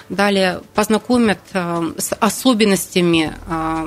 Далее 0.08 0.62
познакомят 0.74 1.40
а, 1.54 1.84
с 1.98 2.16
особенностями 2.16 3.34
а, 3.46 3.86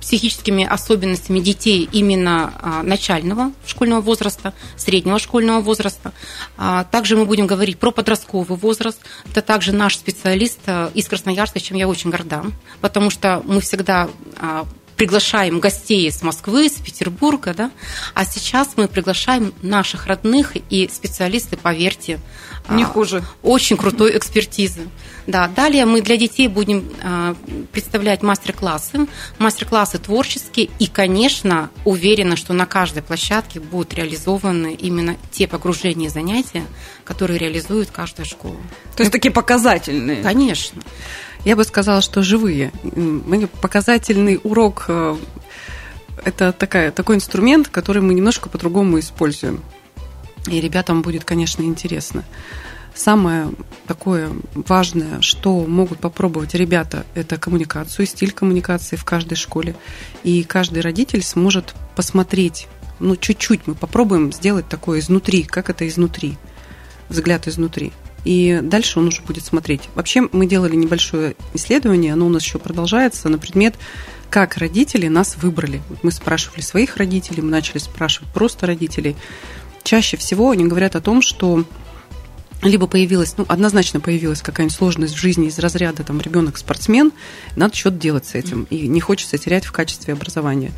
психическими 0.00 0.64
особенностями 0.64 1.40
детей 1.40 1.86
именно 1.92 2.82
начального 2.82 3.52
школьного 3.66 4.00
возраста, 4.00 4.54
среднего 4.76 5.18
школьного 5.18 5.60
возраста. 5.60 6.12
Также 6.90 7.16
мы 7.16 7.26
будем 7.26 7.46
говорить 7.46 7.78
про 7.78 7.90
подростковый 7.90 8.56
возраст. 8.56 8.98
Это 9.30 9.42
также 9.42 9.72
наш 9.72 9.98
специалист 9.98 10.58
из 10.94 11.06
Красноярска, 11.06 11.60
чем 11.60 11.76
я 11.76 11.86
очень 11.86 12.08
горда, 12.08 12.44
потому 12.80 13.10
что 13.10 13.42
мы 13.44 13.60
всегда 13.60 14.08
приглашаем 15.00 15.60
гостей 15.60 16.08
из 16.08 16.20
Москвы, 16.20 16.66
из 16.66 16.72
Петербурга, 16.72 17.54
да, 17.54 17.70
а 18.12 18.26
сейчас 18.26 18.72
мы 18.76 18.86
приглашаем 18.86 19.54
наших 19.62 20.06
родных 20.06 20.58
и 20.68 20.90
специалисты, 20.92 21.56
поверьте, 21.56 22.20
не 22.68 22.84
хуже. 22.84 23.24
Очень 23.42 23.78
крутой 23.78 24.18
экспертизы. 24.18 24.88
Да, 25.26 25.48
далее 25.48 25.86
мы 25.86 26.02
для 26.02 26.18
детей 26.18 26.48
будем 26.48 26.92
а, 27.02 27.34
представлять 27.72 28.22
мастер-классы, 28.22 29.06
мастер-классы 29.38 29.98
творческие, 29.98 30.68
и, 30.78 30.86
конечно, 30.86 31.70
уверена, 31.86 32.36
что 32.36 32.52
на 32.52 32.66
каждой 32.66 33.02
площадке 33.02 33.58
будут 33.58 33.94
реализованы 33.94 34.74
именно 34.74 35.16
те 35.30 35.48
погружения 35.48 36.08
и 36.08 36.10
занятия, 36.10 36.64
которые 37.04 37.38
реализует 37.38 37.90
каждая 37.90 38.26
школа. 38.26 38.56
То 38.96 39.02
есть 39.02 39.12
такие 39.12 39.32
показательные? 39.32 40.22
Конечно. 40.22 40.82
Я 41.44 41.56
бы 41.56 41.64
сказала, 41.64 42.02
что 42.02 42.22
живые. 42.22 42.72
Показательный 43.60 44.40
урок 44.42 44.84
э,– 44.88 45.16
это 46.24 46.52
такая, 46.52 46.90
такой 46.90 47.16
инструмент, 47.16 47.68
который 47.68 48.02
мы 48.02 48.12
немножко 48.12 48.48
по-другому 48.48 48.98
используем. 48.98 49.62
И 50.48 50.60
ребятам 50.60 51.02
будет, 51.02 51.24
конечно, 51.24 51.62
интересно. 51.62 52.24
Самое 52.94 53.52
такое 53.86 54.30
важное, 54.54 55.20
что 55.22 55.64
могут 55.64 56.00
попробовать 56.00 56.54
ребята, 56.54 57.06
это 57.14 57.38
коммуникацию, 57.38 58.04
стиль 58.04 58.32
коммуникации 58.32 58.96
в 58.96 59.04
каждой 59.04 59.36
школе. 59.36 59.76
И 60.24 60.42
каждый 60.42 60.82
родитель 60.82 61.22
сможет 61.22 61.74
посмотреть, 61.94 62.68
ну, 62.98 63.16
чуть-чуть 63.16 63.66
мы 63.66 63.74
попробуем 63.74 64.32
сделать 64.32 64.68
такое 64.68 64.98
изнутри, 64.98 65.44
как 65.44 65.70
это 65.70 65.88
изнутри, 65.88 66.36
взгляд 67.08 67.48
изнутри. 67.48 67.92
И 68.24 68.60
дальше 68.62 68.98
он 68.98 69.08
уже 69.08 69.22
будет 69.22 69.44
смотреть. 69.44 69.88
Вообще 69.94 70.28
мы 70.32 70.46
делали 70.46 70.76
небольшое 70.76 71.36
исследование, 71.54 72.12
оно 72.12 72.26
у 72.26 72.28
нас 72.30 72.44
еще 72.44 72.58
продолжается, 72.58 73.28
на 73.28 73.38
предмет, 73.38 73.76
как 74.28 74.56
родители 74.58 75.08
нас 75.08 75.36
выбрали. 75.36 75.82
Мы 76.02 76.12
спрашивали 76.12 76.60
своих 76.60 76.96
родителей, 76.96 77.42
мы 77.42 77.50
начали 77.50 77.78
спрашивать 77.78 78.32
просто 78.32 78.66
родителей. 78.66 79.16
Чаще 79.82 80.16
всего 80.16 80.50
они 80.50 80.66
говорят 80.66 80.96
о 80.96 81.00
том, 81.00 81.22
что 81.22 81.64
либо 82.62 82.86
появилась, 82.86 83.34
ну, 83.38 83.46
однозначно 83.48 84.00
появилась 84.00 84.42
какая-нибудь 84.42 84.76
сложность 84.76 85.14
в 85.14 85.18
жизни 85.18 85.48
из 85.48 85.58
разряда, 85.58 86.04
там, 86.04 86.20
ребенок 86.20 86.58
спортсмен, 86.58 87.10
надо 87.56 87.74
что-то 87.74 87.96
делать 87.96 88.26
с 88.26 88.34
этим, 88.34 88.66
и 88.68 88.86
не 88.86 89.00
хочется 89.00 89.38
терять 89.38 89.64
в 89.64 89.72
качестве 89.72 90.12
образования 90.12 90.72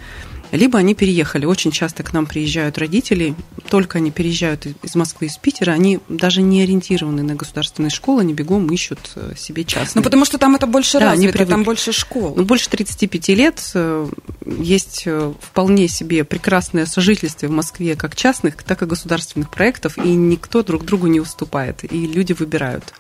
либо 0.53 0.79
они 0.79 0.95
переехали. 0.95 1.47
Очень 1.47 1.71
часто 1.71 2.03
к 2.03 2.13
нам 2.13 2.27
приезжают 2.27 2.79
родители, 2.79 3.35
только 3.69 3.99
они 3.99 4.11
переезжают 4.11 4.67
из 4.83 4.95
Москвы, 4.95 5.27
из 5.27 5.37
Питера, 5.39 5.73
они 5.73 5.99
даже 6.09 6.43
не 6.43 6.63
ориентированы 6.63 7.23
на 7.23 7.35
государственные 7.35 7.91
школы, 7.91 8.21
они 8.21 8.35
бегом 8.35 8.71
ищут 8.71 9.13
э, 9.17 9.33
себе 9.37 9.65
частные. 9.65 10.01
Ну, 10.01 10.05
потому 10.05 10.25
что 10.27 10.39
там 10.39 10.55
это 10.55 10.67
больше 10.67 10.99
да, 11.01 11.13
развито, 11.13 11.47
там 11.47 11.65
больше 11.65 11.93
школ. 11.93 12.35
Ну, 12.37 12.45
больше 12.45 12.69
35 12.69 13.29
лет 13.29 13.71
э, 13.75 14.09
есть 14.45 15.05
э, 15.07 15.33
вполне 15.41 15.89
себе 15.89 16.23
прекрасное 16.25 16.85
сожительство 16.85 17.47
в 17.47 17.51
Москве 17.51 17.97
как 17.97 18.15
частных, 18.15 18.63
так 18.63 18.83
и 18.83 18.87
государственных 18.87 19.51
проектов, 19.51 19.97
и 19.97 20.09
никто 20.09 20.63
друг 20.63 20.85
другу 20.85 21.07
не 21.07 21.21
уступает, 21.21 21.83
и 21.91 22.07
люди 22.07 22.35
выбирают. 22.35 22.93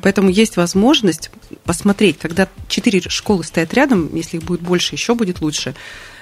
Поэтому 0.00 0.30
есть 0.30 0.56
возможность 0.56 1.30
посмотреть, 1.64 2.18
когда 2.18 2.48
четыре 2.68 3.00
школы 3.08 3.44
стоят 3.44 3.74
рядом, 3.74 4.14
если 4.14 4.38
их 4.38 4.42
будет 4.42 4.60
больше, 4.60 4.94
еще 4.94 5.14
будет 5.14 5.40
лучше, 5.40 5.74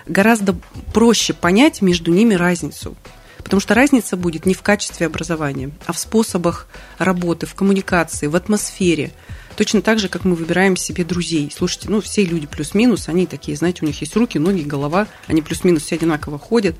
гораздо 0.07 0.57
проще 0.93 1.33
понять 1.33 1.83
между 1.83 2.13
ними 2.13 2.35
разницу. 2.35 2.97
Потому 3.39 3.61
что 3.61 3.75
разница 3.75 4.17
будет 4.17 4.47
не 4.47 4.55
в 4.55 4.63
качестве 4.63 5.07
образования, 5.07 5.71
а 5.87 5.93
в 5.93 5.99
способах 5.99 6.69
работы, 6.99 7.47
в 7.47 7.55
коммуникации, 7.55 8.27
в 8.27 8.37
атмосфере. 8.37 9.13
Точно 9.57 9.83
так 9.83 9.99
же, 9.99 10.09
как 10.09 10.25
мы 10.25 10.37
выбираем 10.37 10.77
себе 10.77 11.05
друзей. 11.05 11.53
Слушайте, 11.55 11.91
ну, 11.91 12.01
все 12.01 12.25
люди 12.25 12.47
плюс-минус, 12.47 13.09
они 13.09 13.27
такие, 13.27 13.57
знаете, 13.57 13.81
у 13.83 13.87
них 13.87 14.01
есть 14.01 14.15
руки, 14.17 14.39
ноги, 14.39 14.63
голова, 14.63 15.09
они 15.27 15.43
плюс-минус 15.43 15.83
все 15.85 15.97
одинаково 15.97 16.39
ходят 16.39 16.77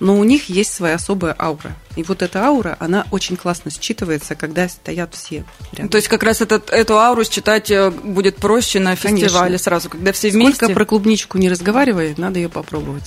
но 0.00 0.18
у 0.18 0.24
них 0.24 0.48
есть 0.48 0.72
своя 0.72 0.96
особая 0.96 1.36
аура. 1.38 1.76
И 1.96 2.02
вот 2.04 2.22
эта 2.22 2.44
аура, 2.44 2.76
она 2.78 3.06
очень 3.10 3.36
классно 3.36 3.70
считывается, 3.70 4.34
когда 4.34 4.68
стоят 4.68 5.14
все 5.14 5.44
рядом. 5.72 5.88
То 5.88 5.96
есть 5.96 6.08
как 6.08 6.22
раз 6.22 6.40
этот, 6.40 6.70
эту 6.70 6.98
ауру 6.98 7.24
считать 7.24 7.70
э, 7.70 7.90
будет 7.90 8.36
проще 8.36 8.78
на 8.78 8.94
фестивале 8.94 9.28
Конечно. 9.28 9.58
сразу, 9.58 9.90
когда 9.90 10.12
все 10.12 10.30
вместе. 10.30 10.54
Сколько 10.54 10.74
про 10.74 10.84
клубничку 10.84 11.38
не 11.38 11.48
разговаривает, 11.48 12.16
надо 12.18 12.38
ее 12.38 12.48
попробовать. 12.48 13.04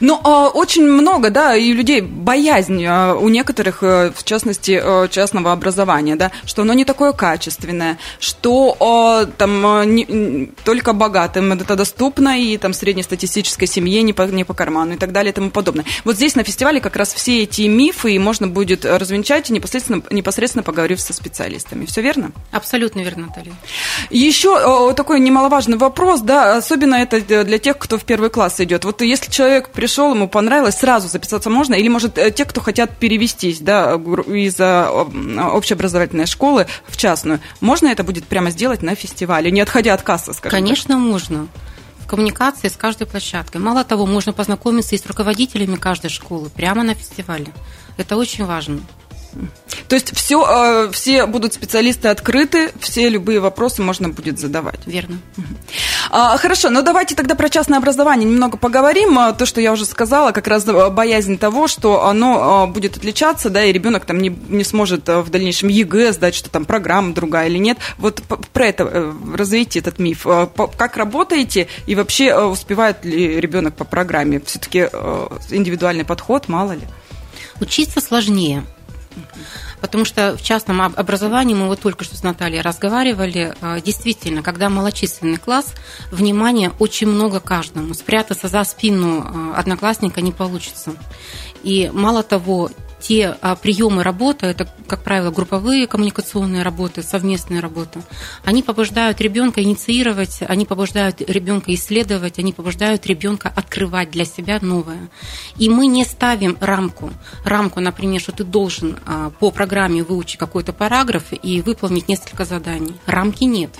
Ну, 0.00 0.20
а, 0.24 0.48
очень 0.48 0.84
много, 0.84 1.30
да, 1.30 1.56
и 1.56 1.72
людей 1.72 2.02
боязнь 2.02 2.84
а, 2.86 3.14
у 3.14 3.28
некоторых, 3.28 3.82
э, 3.82 4.12
в 4.14 4.24
частности, 4.24 4.80
э, 4.82 5.08
частного 5.10 5.52
образования, 5.52 6.16
да, 6.16 6.32
что 6.44 6.62
оно 6.62 6.74
не 6.74 6.84
такое 6.84 7.12
качественное, 7.12 7.98
что 8.20 9.26
там 9.38 9.94
не, 9.94 10.52
только 10.64 10.92
богатым 10.92 11.52
это 11.52 11.76
доступно, 11.76 12.38
и 12.38 12.58
там 12.58 12.72
среднестатистической 12.72 13.66
семье 13.66 14.02
не 14.02 14.12
по, 14.12 14.22
не 14.22 14.44
по 14.44 14.54
карману 14.54 14.94
и 14.94 14.96
так 14.96 15.12
далее 15.12 15.32
и 15.32 15.34
тому 15.34 15.50
подобное. 15.50 15.86
Вот 16.04 16.16
здесь 16.16 16.34
на 16.34 16.44
фестивале 16.44 16.80
как 16.80 16.96
раз 16.96 17.14
все 17.14 17.42
эти 17.42 17.62
мифы 17.62 17.85
можно 18.18 18.48
будет 18.48 18.84
развенчать, 18.84 19.50
непосредственно, 19.50 20.02
непосредственно 20.10 20.62
поговорив 20.62 21.00
со 21.00 21.12
специалистами. 21.12 21.86
Все 21.86 22.02
верно? 22.02 22.32
Абсолютно 22.50 23.00
верно, 23.00 23.26
Наталья. 23.26 23.52
Еще 24.10 24.94
такой 24.94 25.20
немаловажный 25.20 25.76
вопрос, 25.76 26.20
да, 26.20 26.56
особенно 26.56 26.94
это 26.96 27.20
для 27.44 27.58
тех, 27.58 27.78
кто 27.78 27.98
в 27.98 28.04
первый 28.04 28.30
класс 28.30 28.60
идет. 28.60 28.84
Вот 28.84 29.02
если 29.02 29.30
человек 29.30 29.70
пришел, 29.70 30.14
ему 30.14 30.28
понравилось, 30.28 30.76
сразу 30.76 31.08
записаться 31.08 31.50
можно? 31.50 31.74
Или, 31.74 31.88
может, 31.88 32.18
э, 32.18 32.30
те, 32.30 32.44
кто 32.44 32.60
хотят 32.60 32.96
перевестись, 32.96 33.60
да, 33.60 33.94
из 33.94 34.60
общеобразовательной 34.60 36.26
школы 36.26 36.66
в 36.86 36.96
частную, 36.96 37.40
можно 37.60 37.88
это 37.88 38.04
будет 38.04 38.24
прямо 38.24 38.50
сделать 38.50 38.82
на 38.82 38.94
фестивале, 38.94 39.50
не 39.50 39.60
отходя 39.60 39.94
от 39.94 40.02
кассы, 40.02 40.32
скажем 40.32 40.58
Конечно, 40.58 40.94
так? 40.94 41.02
можно 41.02 41.48
коммуникации 42.06 42.68
с 42.68 42.76
каждой 42.76 43.06
площадкой. 43.06 43.58
Мало 43.58 43.84
того, 43.84 44.06
можно 44.06 44.32
познакомиться 44.32 44.94
и 44.94 44.98
с 44.98 45.06
руководителями 45.06 45.76
каждой 45.76 46.10
школы 46.10 46.48
прямо 46.48 46.82
на 46.82 46.94
фестивале. 46.94 47.48
Это 47.96 48.16
очень 48.16 48.44
важно. 48.44 48.80
То 49.88 49.94
есть 49.94 50.16
все, 50.16 50.44
э, 50.44 50.90
все 50.90 51.26
будут 51.26 51.54
специалисты 51.54 52.08
открыты, 52.08 52.70
все 52.80 53.08
любые 53.08 53.40
вопросы 53.40 53.82
можно 53.82 54.08
будет 54.08 54.38
задавать. 54.38 54.80
Верно. 54.86 55.18
А, 56.10 56.36
хорошо, 56.38 56.70
ну 56.70 56.82
давайте 56.82 57.14
тогда 57.14 57.34
про 57.34 57.48
частное 57.48 57.78
образование 57.78 58.28
немного 58.28 58.56
поговорим. 58.56 59.18
А, 59.18 59.32
то, 59.32 59.46
что 59.46 59.60
я 59.60 59.72
уже 59.72 59.84
сказала, 59.84 60.32
как 60.32 60.48
раз 60.48 60.66
э, 60.66 60.90
боязнь 60.90 61.38
того, 61.38 61.68
что 61.68 62.06
оно 62.06 62.66
э, 62.68 62.72
будет 62.72 62.96
отличаться, 62.96 63.50
да, 63.50 63.64
и 63.64 63.72
ребенок 63.72 64.04
там 64.04 64.18
не, 64.18 64.28
не 64.28 64.64
сможет 64.64 65.08
в 65.08 65.30
дальнейшем 65.30 65.68
ЕГЭ 65.68 66.12
сдать, 66.12 66.34
что 66.34 66.50
там 66.50 66.64
программа 66.64 67.14
другая 67.14 67.48
или 67.48 67.58
нет. 67.58 67.78
Вот 67.98 68.22
про 68.52 68.66
это 68.66 69.14
развейте 69.34 69.78
этот 69.78 69.98
миф. 69.98 70.26
Как 70.76 70.96
работаете 70.96 71.68
и 71.86 71.94
вообще 71.94 72.36
успевает 72.36 73.04
ли 73.04 73.40
ребенок 73.40 73.74
по 73.76 73.84
программе? 73.84 74.40
Все-таки 74.40 74.88
индивидуальный 75.50 76.04
подход, 76.04 76.48
мало 76.48 76.72
ли. 76.72 76.82
Учиться 77.60 78.00
сложнее 78.00 78.64
Потому 79.80 80.04
что 80.04 80.36
в 80.36 80.42
частном 80.42 80.80
образовании, 80.80 81.54
мы 81.54 81.66
вот 81.66 81.80
только 81.80 82.04
что 82.04 82.16
с 82.16 82.22
Натальей 82.22 82.60
разговаривали, 82.60 83.54
а, 83.60 83.80
действительно, 83.80 84.42
когда 84.42 84.68
малочисленный 84.68 85.38
класс, 85.38 85.74
внимания 86.10 86.72
очень 86.78 87.08
много 87.08 87.40
каждому. 87.40 87.94
Спрятаться 87.94 88.48
за 88.48 88.64
спину 88.64 89.24
а, 89.24 89.54
одноклассника 89.58 90.20
не 90.20 90.32
получится. 90.32 90.92
И 91.62 91.90
мало 91.92 92.22
того, 92.22 92.70
те 92.98 93.36
а, 93.40 93.56
приемы 93.56 94.02
работы, 94.02 94.46
это, 94.46 94.68
как 94.86 95.02
правило, 95.02 95.30
групповые 95.30 95.86
коммуникационные 95.86 96.62
работы, 96.62 97.02
совместные 97.02 97.60
работы, 97.60 98.02
они 98.44 98.62
побуждают 98.62 99.20
ребенка 99.20 99.62
инициировать, 99.62 100.38
они 100.46 100.64
побуждают 100.64 101.20
ребенка 101.20 101.74
исследовать, 101.74 102.38
они 102.38 102.52
побуждают 102.52 103.06
ребенка 103.06 103.52
открывать 103.54 104.10
для 104.10 104.24
себя 104.24 104.58
новое. 104.60 105.08
И 105.58 105.68
мы 105.68 105.86
не 105.86 106.04
ставим 106.04 106.56
рамку. 106.60 107.12
Рамку, 107.44 107.80
например, 107.80 108.20
что 108.20 108.32
ты 108.32 108.44
должен 108.44 108.98
а, 109.06 109.30
по 109.30 109.50
программе 109.50 110.02
выучить 110.02 110.38
какой-то 110.38 110.72
параграф 110.72 111.24
и 111.30 111.60
выполнить 111.60 112.08
несколько 112.08 112.44
заданий. 112.44 112.94
Рамки 113.06 113.44
нет. 113.44 113.70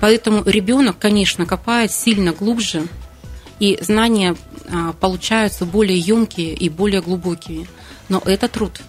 Поэтому 0.00 0.42
ребенок, 0.44 0.98
конечно, 0.98 1.46
копает 1.46 1.90
сильно 1.90 2.32
глубже, 2.32 2.86
и 3.58 3.78
знания 3.80 4.36
а, 4.68 4.92
получаются 4.94 5.64
более 5.64 5.98
емкие 5.98 6.54
и 6.54 6.68
более 6.68 7.02
глубокие. 7.02 7.66
Но 8.10 8.22
это 8.26 8.48
труд. 8.48 8.82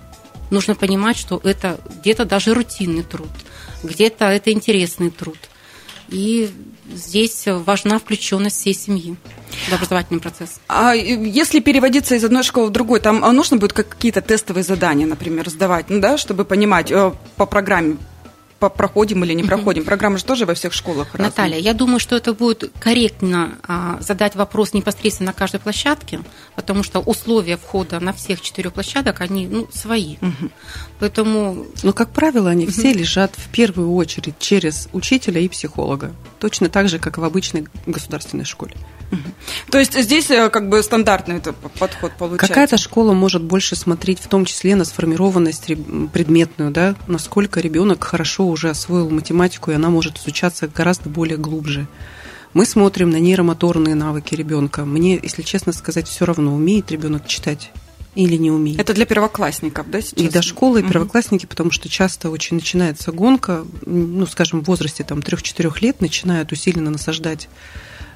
Нужно 0.49 0.75
понимать, 0.75 1.15
что 1.15 1.39
это 1.41 1.79
где-то 2.01 2.25
даже 2.25 2.53
рутинный 2.53 3.03
труд, 3.03 3.29
где-то 3.83 4.25
это 4.25 4.51
интересный 4.51 5.09
труд. 5.09 5.37
И 6.09 6.51
здесь 6.93 7.43
важна 7.45 7.97
включенность 7.99 8.57
всей 8.57 8.73
семьи 8.73 9.15
в 9.69 9.73
образовательный 9.73 10.19
процесс. 10.19 10.59
А 10.67 10.93
если 10.93 11.61
переводиться 11.61 12.15
из 12.15 12.23
одной 12.25 12.43
школы 12.43 12.67
в 12.67 12.71
другую, 12.71 12.99
там 12.99 13.23
а 13.23 13.31
нужно 13.31 13.55
будет 13.55 13.71
какие-то 13.71 14.21
тестовые 14.21 14.65
задания, 14.65 15.07
например, 15.07 15.49
сдавать, 15.49 15.89
ну, 15.89 16.01
да, 16.01 16.17
чтобы 16.17 16.43
понимать 16.43 16.91
э, 16.91 17.13
по 17.37 17.45
программе, 17.45 17.97
проходим 18.69 19.23
или 19.23 19.33
не 19.33 19.43
проходим. 19.43 19.83
Программы 19.83 20.17
же 20.17 20.25
тоже 20.25 20.45
во 20.45 20.53
всех 20.53 20.73
школах 20.73 21.07
разные. 21.13 21.29
Наталья, 21.29 21.57
я 21.57 21.73
думаю, 21.73 21.99
что 21.99 22.15
это 22.15 22.33
будет 22.33 22.71
корректно 22.79 23.57
а, 23.67 23.97
задать 24.01 24.35
вопрос 24.35 24.73
непосредственно 24.73 25.27
на 25.27 25.33
каждой 25.33 25.59
площадке, 25.59 26.21
потому 26.55 26.83
что 26.83 26.99
условия 26.99 27.57
входа 27.57 27.99
на 27.99 28.13
всех 28.13 28.41
четырех 28.41 28.73
площадок, 28.73 29.21
они 29.21 29.47
ну, 29.47 29.67
свои. 29.71 30.17
Угу. 30.21 30.49
Поэтому... 30.99 31.65
Но, 31.83 31.93
как 31.93 32.11
правило, 32.11 32.49
они 32.49 32.65
угу. 32.65 32.71
все 32.71 32.93
лежат 32.93 33.33
в 33.35 33.49
первую 33.49 33.93
очередь 33.93 34.35
через 34.39 34.89
учителя 34.93 35.41
и 35.41 35.47
психолога. 35.47 36.13
Точно 36.39 36.69
так 36.69 36.89
же, 36.89 36.99
как 36.99 37.17
в 37.17 37.23
обычной 37.23 37.67
государственной 37.85 38.45
школе. 38.45 38.75
То 39.69 39.79
есть 39.79 39.99
здесь 39.99 40.29
э, 40.31 40.49
как 40.49 40.69
бы 40.69 40.81
стандартный 40.81 41.37
это 41.37 41.53
подход 41.53 42.13
получается. 42.17 42.47
Какая-то 42.47 42.77
школа 42.77 43.13
может 43.13 43.43
больше 43.43 43.75
смотреть 43.75 44.19
в 44.19 44.27
том 44.27 44.45
числе 44.45 44.75
на 44.75 44.85
сформированность 44.85 45.67
предметную, 46.13 46.71
да, 46.71 46.95
насколько 47.07 47.59
ребенок 47.59 48.03
хорошо 48.03 48.47
уже 48.51 48.69
освоил 48.69 49.09
математику, 49.09 49.71
и 49.71 49.75
она 49.75 49.89
может 49.89 50.19
изучаться 50.19 50.67
гораздо 50.67 51.09
более 51.09 51.37
глубже. 51.37 51.87
Мы 52.53 52.65
смотрим 52.65 53.09
на 53.09 53.17
нейромоторные 53.17 53.95
навыки 53.95 54.35
ребенка. 54.35 54.83
Мне, 54.83 55.19
если 55.21 55.41
честно 55.41 55.71
сказать, 55.71 56.07
все 56.07 56.25
равно, 56.25 56.53
умеет 56.53 56.91
ребенок 56.91 57.25
читать 57.25 57.71
или 58.15 58.35
не 58.35 58.51
умеет. 58.51 58.79
Это 58.79 58.93
для 58.93 59.05
первоклассников, 59.05 59.89
да, 59.89 60.01
сейчас? 60.01 60.19
И 60.19 60.29
до 60.29 60.41
школы, 60.41 60.81
и 60.81 60.83
первоклассники, 60.83 61.45
потому 61.45 61.71
что 61.71 61.87
часто 61.87 62.29
очень 62.29 62.55
начинается 62.55 63.11
гонка, 63.11 63.65
ну, 63.85 64.25
скажем, 64.25 64.61
в 64.61 64.65
возрасте 64.65 65.03
там 65.03 65.19
3-4 65.19 65.73
лет 65.81 66.01
начинают 66.01 66.51
усиленно 66.51 66.91
насаждать 66.91 67.47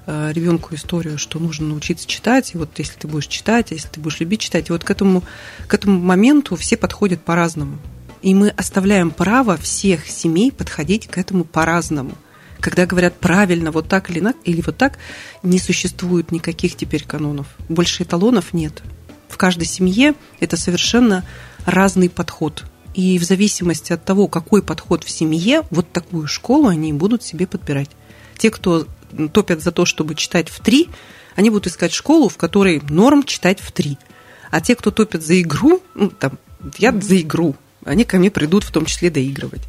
э, 0.06 0.32
ребенку 0.34 0.76
историю, 0.76 1.18
что 1.18 1.40
нужно 1.40 1.68
научиться 1.68 2.08
читать, 2.08 2.54
и 2.54 2.58
вот 2.58 2.70
если 2.78 3.00
ты 3.00 3.08
будешь 3.08 3.28
читать, 3.28 3.72
а 3.72 3.76
если 3.76 3.88
ты 3.88 4.02
будешь 4.02 4.20
любить 4.20 4.42
читать, 4.42 4.68
и 4.68 4.74
вот 4.74 4.84
к 4.84 4.92
этому, 4.92 5.24
к 5.68 5.74
этому 5.74 5.98
моменту 6.00 6.58
все 6.58 6.76
подходят 6.76 7.24
по-разному. 7.24 7.80
И 8.26 8.34
мы 8.34 8.50
оставляем 8.50 9.12
право 9.12 9.56
всех 9.56 10.10
семей 10.10 10.52
подходить 10.52 11.08
к 11.08 11.18
этому 11.18 11.46
по-разному. 11.46 12.14
Когда 12.60 12.86
говорят 12.86 13.20
правильно, 13.20 13.72
вот 13.72 13.88
так 13.88 14.10
или, 14.10 14.22
или 14.44 14.62
вот 14.66 14.78
так, 14.78 14.98
не 15.44 15.60
существует 15.60 16.32
никаких 16.32 16.76
теперь 16.76 17.04
канонов. 17.04 17.48
Больше 17.70 18.04
эталонов 18.04 18.54
нет 18.54 18.84
в 19.36 19.38
каждой 19.38 19.66
семье 19.66 20.16
это 20.40 20.56
совершенно 20.56 21.26
разный 21.66 22.10
подход. 22.10 22.64
И 22.94 23.20
в 23.20 23.24
зависимости 23.26 23.92
от 23.92 24.06
того, 24.06 24.30
какой 24.30 24.64
подход 24.64 25.04
в 25.04 25.10
семье, 25.10 25.64
вот 25.72 25.92
такую 25.92 26.28
школу 26.28 26.70
они 26.70 26.94
будут 26.94 27.22
себе 27.22 27.46
подбирать. 27.46 27.90
Те, 28.38 28.50
кто 28.50 28.88
топят 29.34 29.62
за 29.62 29.74
то, 29.74 29.84
чтобы 29.84 30.16
читать 30.16 30.48
в 30.48 30.62
три, 30.62 30.88
они 31.36 31.50
будут 31.50 31.68
искать 31.68 31.92
школу, 31.92 32.30
в 32.30 32.38
которой 32.38 32.82
норм 32.90 33.24
читать 33.24 33.60
в 33.60 33.74
три. 33.74 33.98
А 34.52 34.62
те, 34.62 34.74
кто 34.76 34.90
топят 34.90 35.22
за 35.22 35.42
игру, 35.42 35.82
ну, 35.96 36.10
там, 36.10 36.40
я 36.78 36.94
за 36.94 37.20
игру, 37.20 37.58
они 37.86 38.04
ко 38.04 38.18
мне 38.18 38.30
придут 38.30 38.64
в 38.64 38.72
том 38.72 38.86
числе 38.86 39.10
доигрывать. 39.10 39.62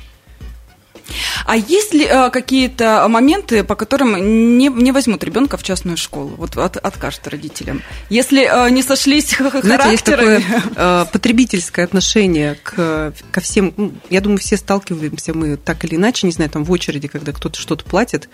А 1.44 1.57
есть 1.57 1.94
ли 1.94 2.05
э, 2.05 2.31
какие-то 2.31 3.07
моменты, 3.09 3.64
по 3.64 3.74
которым 3.76 4.59
не, 4.59 4.68
не 4.68 4.92
возьмут 4.92 5.22
ребенка 5.24 5.57
в 5.57 5.62
частную 5.62 5.96
школу? 5.96 6.35
Вот 6.37 6.57
от, 6.57 6.76
откажут 6.76 7.29
родителям. 7.29 7.83
Если 8.11 8.42
э, 8.44 8.70
не 8.70 8.83
сошлись 8.83 9.33
характеры... 9.35 9.62
Знаете, 9.62 9.90
есть 9.90 10.05
такое 10.05 10.42
э, 10.74 11.07
потребительское 11.12 11.85
отношение 11.85 12.57
к, 12.62 13.12
ко 13.31 13.40
всем... 13.40 13.72
Ну, 13.76 13.92
я 14.11 14.20
думаю, 14.20 14.38
все 14.38 14.57
сталкиваемся 14.57 15.35
мы 15.35 15.57
так 15.57 15.85
или 15.85 15.94
иначе, 15.96 16.26
не 16.26 16.33
знаю, 16.33 16.50
там 16.50 16.64
в 16.64 16.72
очереди, 16.72 17.09
когда 17.09 17.33
кто-то 17.33 17.61
что-то 17.61 17.85
платит. 17.85 18.29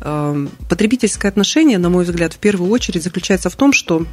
Э, 0.00 0.46
потребительское 0.68 1.30
отношение, 1.30 1.78
на 1.78 1.90
мой 1.90 2.04
взгляд, 2.04 2.32
в 2.32 2.38
первую 2.38 2.70
очередь 2.70 3.02
заключается 3.02 3.50
в 3.50 3.56
том, 3.56 3.72
что 3.72 4.06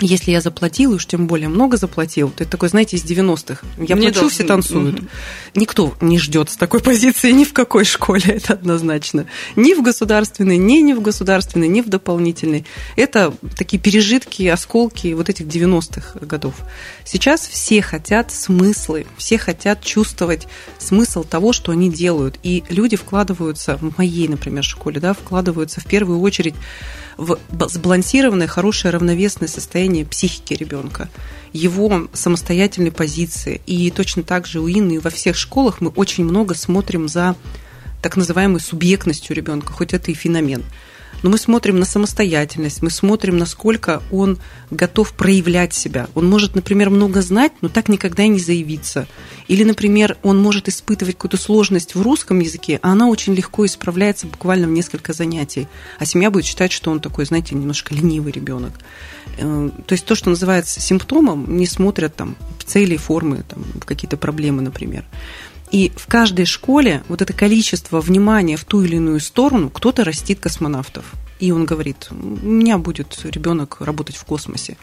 если 0.00 0.30
я 0.32 0.40
заплатил, 0.40 0.92
уж 0.92 1.06
тем 1.06 1.26
более 1.26 1.48
много 1.48 1.76
заплатил, 1.76 2.30
то 2.30 2.42
это 2.42 2.52
такой, 2.52 2.68
знаете, 2.68 2.96
из 2.96 3.04
90-х. 3.04 3.64
Я 3.78 3.94
не 3.94 4.02
плачу, 4.02 4.20
должен. 4.20 4.30
все 4.30 4.44
танцуют. 4.44 5.00
Угу. 5.00 5.08
Никто 5.54 5.94
не 6.00 6.18
ждет 6.18 6.50
с 6.50 6.56
такой 6.56 6.80
позиции 6.82 7.30
ни 7.30 7.44
в 7.44 7.52
какой 7.52 7.84
школе, 7.84 8.24
это 8.24 8.54
однозначно. 8.54 9.26
Ни 9.56 9.74
в 9.74 9.82
государственной, 9.82 10.56
ни 10.56 10.80
не 10.80 10.94
в 10.94 11.02
государственной, 11.02 11.68
ни 11.68 11.80
в 11.80 11.88
дополнительной. 11.88 12.64
Это 12.96 13.34
такие 13.56 13.80
пережитки, 13.80 14.46
осколки 14.46 15.12
вот 15.12 15.28
этих 15.28 15.46
90-х 15.46 16.18
годов. 16.20 16.54
Сейчас 17.04 17.46
все 17.46 17.82
хотят 17.82 18.32
смыслы, 18.32 19.06
все 19.16 19.38
хотят 19.38 19.82
чувствовать 19.82 20.48
смысл 20.78 21.24
того, 21.24 21.52
что 21.52 21.72
они 21.72 21.90
делают. 21.90 22.38
И 22.42 22.64
люди 22.68 22.96
вкладываются, 22.96 23.76
в 23.76 23.98
моей, 23.98 24.28
например, 24.28 24.64
школе, 24.64 25.00
да, 25.00 25.12
вкладываются 25.12 25.80
в 25.80 25.86
первую 25.86 26.20
очередь 26.20 26.54
в 27.16 27.38
сбалансированное, 27.68 28.46
хорошее, 28.46 28.92
равновесное 28.92 29.48
состояние 29.48 30.04
психики 30.04 30.54
ребенка, 30.54 31.08
его 31.52 32.08
самостоятельной 32.12 32.92
позиции. 32.92 33.60
И 33.66 33.90
точно 33.90 34.22
так 34.22 34.46
же 34.46 34.60
у 34.60 34.68
Инны 34.68 35.00
во 35.00 35.10
всех 35.10 35.36
школах 35.36 35.80
мы 35.80 35.90
очень 35.90 36.24
много 36.24 36.54
смотрим 36.54 37.08
за 37.08 37.36
так 38.00 38.16
называемой 38.16 38.60
субъектностью 38.60 39.36
ребенка, 39.36 39.72
хоть 39.72 39.92
это 39.92 40.10
и 40.10 40.14
феномен 40.14 40.64
но 41.22 41.30
мы 41.30 41.38
смотрим 41.38 41.78
на 41.78 41.84
самостоятельность, 41.84 42.82
мы 42.82 42.90
смотрим, 42.90 43.36
насколько 43.38 44.02
он 44.10 44.38
готов 44.70 45.12
проявлять 45.12 45.74
себя. 45.74 46.08
Он 46.14 46.28
может, 46.28 46.54
например, 46.54 46.90
много 46.90 47.22
знать, 47.22 47.52
но 47.60 47.68
так 47.68 47.88
никогда 47.88 48.24
и 48.24 48.28
не 48.28 48.40
заявиться. 48.40 49.06
Или, 49.48 49.64
например, 49.64 50.16
он 50.22 50.40
может 50.40 50.68
испытывать 50.68 51.16
какую-то 51.16 51.36
сложность 51.36 51.94
в 51.94 52.02
русском 52.02 52.40
языке, 52.40 52.78
а 52.82 52.92
она 52.92 53.08
очень 53.08 53.34
легко 53.34 53.66
исправляется 53.66 54.26
буквально 54.26 54.66
в 54.66 54.70
несколько 54.70 55.12
занятий. 55.12 55.68
А 55.98 56.04
семья 56.04 56.30
будет 56.30 56.44
считать, 56.44 56.72
что 56.72 56.90
он 56.90 57.00
такой, 57.00 57.24
знаете, 57.24 57.54
немножко 57.54 57.94
ленивый 57.94 58.32
ребенок. 58.32 58.72
Э, 59.38 59.70
то 59.86 59.92
есть 59.92 60.04
то, 60.04 60.14
что 60.14 60.30
называется 60.30 60.80
симптомом, 60.80 61.56
не 61.56 61.66
смотрят 61.66 62.14
там 62.16 62.36
цели, 62.64 62.96
формы, 62.96 63.44
там, 63.48 63.64
какие-то 63.84 64.16
проблемы, 64.16 64.62
например. 64.62 65.04
И 65.72 65.90
в 65.96 66.06
каждой 66.06 66.44
школе 66.44 67.02
вот 67.08 67.22
это 67.22 67.32
количество 67.32 68.02
внимания 68.02 68.58
в 68.58 68.64
ту 68.64 68.82
или 68.82 68.96
иную 68.96 69.20
сторону, 69.20 69.70
кто-то 69.70 70.04
растит 70.04 70.38
космонавтов. 70.38 71.12
И 71.40 71.50
он 71.50 71.64
говорит, 71.64 72.08
у 72.10 72.14
меня 72.14 72.76
будет 72.76 73.18
ребенок 73.24 73.80
работать 73.80 74.16
в 74.16 74.24
космосе. 74.24 74.76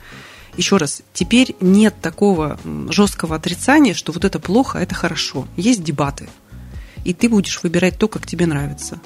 Еще 0.58 0.78
раз, 0.78 1.04
теперь 1.14 1.56
нет 1.62 1.96
такого 2.02 2.60
жесткого 2.90 3.36
отрицания, 3.36 3.94
что 3.94 4.12
вот 4.12 4.26
это 4.26 4.40
плохо, 4.40 4.80
а 4.80 4.82
это 4.82 4.96
хорошо. 4.96 5.48
Есть 5.56 5.84
дебаты. 5.84 6.28
И 7.06 7.14
ты 7.14 7.30
будешь 7.30 7.62
выбирать 7.62 7.98
то, 7.98 8.08
как 8.08 8.26
тебе 8.26 8.48
нравится. 8.48 9.00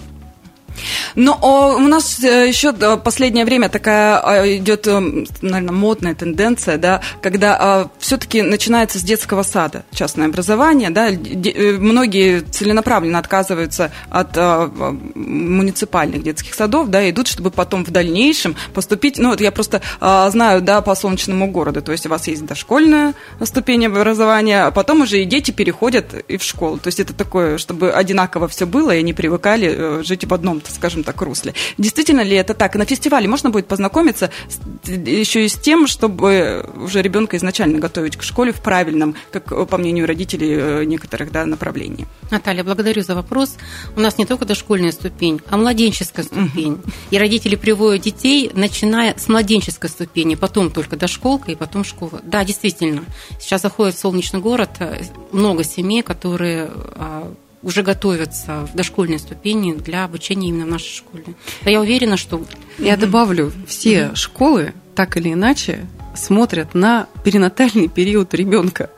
Ну, 1.16 1.34
у 1.42 1.80
нас 1.80 2.24
э, 2.24 2.48
еще 2.48 2.74
последнее 2.98 3.46
время 3.46 3.70
такая 3.70 4.20
а, 4.20 4.48
идет, 4.48 4.88
э, 4.88 5.00
наверное, 5.42 5.74
модная 5.74 6.16
тенденция, 6.16 6.78
да, 6.78 7.02
когда 7.22 7.58
а, 7.60 7.90
все-таки 8.00 8.42
начинается 8.42 9.00
с 9.00 9.04
детского 9.04 9.44
сада 9.44 9.84
частное 9.92 10.28
образование, 10.28 10.90
да, 10.90 11.10
э, 11.10 11.78
многие 11.78 12.42
целенаправленно 12.42 13.20
отказываются 13.20 13.92
от 14.10 14.38
а, 14.38 14.72
муниципальных 15.16 16.24
детских 16.24 16.56
садов, 16.56 16.90
да, 16.90 17.08
идут, 17.10 17.28
чтобы 17.28 17.52
потом 17.52 17.86
в 17.86 17.92
дальнейшем 17.92 18.56
поступить, 18.74 19.18
ну, 19.18 19.30
вот 19.30 19.42
я 19.42 19.52
просто 19.52 19.82
знаю, 20.00 20.62
да, 20.62 20.82
по 20.82 20.96
солнечному 20.96 21.52
городу, 21.52 21.82
то 21.82 21.92
есть 21.92 22.06
у 22.06 22.10
вас 22.10 22.28
есть 22.28 22.46
дошкольная 22.46 23.14
ступень 23.44 23.86
образования, 23.86 24.64
а 24.64 24.72
потом 24.72 25.02
уже 25.02 25.22
и 25.22 25.26
дети 25.26 25.52
переходят 25.52 26.14
и 26.28 26.38
в 26.38 26.44
школу, 26.44 26.78
то 26.78 26.88
есть 26.88 27.00
это 27.00 27.14
такое, 27.14 27.58
чтобы 27.58 27.92
одинаково 27.92 28.48
все 28.48 28.66
было, 28.66 28.92
и 28.92 29.00
они 29.00 29.14
привыкали 29.14 30.04
жить 30.04 30.26
в 30.26 30.34
одном 30.34 30.62
скажем 30.72 31.04
так, 31.04 31.22
русле. 31.22 31.54
Действительно 31.78 32.22
ли 32.22 32.36
это 32.36 32.54
так? 32.54 32.76
на 32.76 32.86
фестивале 32.86 33.28
можно 33.28 33.50
будет 33.50 33.68
познакомиться 33.68 34.32
с, 34.50 34.90
еще 34.90 35.46
и 35.46 35.48
с 35.48 35.54
тем, 35.54 35.88
чтобы 35.88 36.70
уже 36.76 37.02
ребенка 37.02 37.38
изначально 37.38 37.80
готовить 37.80 38.18
к 38.18 38.24
школе 38.24 38.52
в 38.52 38.62
правильном, 38.62 39.16
как 39.32 39.68
по 39.68 39.78
мнению 39.78 40.08
родителей, 40.08 40.56
э, 40.56 40.84
некоторых 40.86 41.32
да, 41.32 41.46
направлений. 41.46 42.06
Наталья, 42.32 42.64
благодарю 42.64 43.04
за 43.04 43.16
вопрос. 43.16 43.56
У 43.96 44.00
нас 44.00 44.18
не 44.18 44.26
только 44.26 44.46
дошкольная 44.46 44.92
ступень, 44.92 45.42
а 45.50 45.58
младенческая 45.58 46.26
ступень. 46.26 46.82
И 47.12 47.18
родители 47.18 47.56
приводят 47.56 48.04
детей, 48.04 48.52
начиная 48.54 49.16
с 49.18 49.28
младенческой 49.28 49.90
ступени, 49.90 50.36
потом 50.36 50.72
только 50.72 50.96
дошколка 50.96 51.52
и 51.52 51.56
потом 51.56 51.84
школа. 51.84 52.22
Да, 52.24 52.44
действительно. 52.44 53.04
Сейчас 53.40 53.62
заходит 53.62 53.96
в 53.96 54.00
солнечный 54.00 54.40
город 54.40 54.72
э, 54.80 55.04
много 55.32 55.64
семей, 55.64 56.02
которые 56.02 56.70
а, 56.74 57.34
уже 57.64 57.82
готовятся 57.82 58.68
в 58.72 58.76
дошкольной 58.76 59.20
ступени 59.20 59.74
для 59.74 60.04
обучения 60.04 60.50
именно 60.50 60.66
в 60.66 60.70
нашей 60.70 60.96
школе. 60.96 61.24
Я 61.66 61.82
уверена, 61.82 62.18
что... 62.18 62.44
Я 62.78 62.98
добавлю, 62.98 63.52
все 63.68 63.94
mm 63.94 64.16
школы 64.16 64.74
так 64.96 65.18
или 65.18 65.34
иначе 65.34 65.88
смотрят 66.16 66.76
на 66.76 67.08
перинатальный 67.24 67.88
период 67.88 68.34
ребенка. 68.34 68.90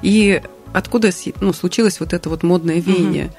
И 0.00 0.40
откуда 0.72 1.10
ну, 1.40 1.52
случилось 1.52 2.00
вот 2.00 2.12
это 2.12 2.30
вот 2.30 2.42
модное 2.42 2.80
веяние? 2.80 3.26
mm 3.26 3.32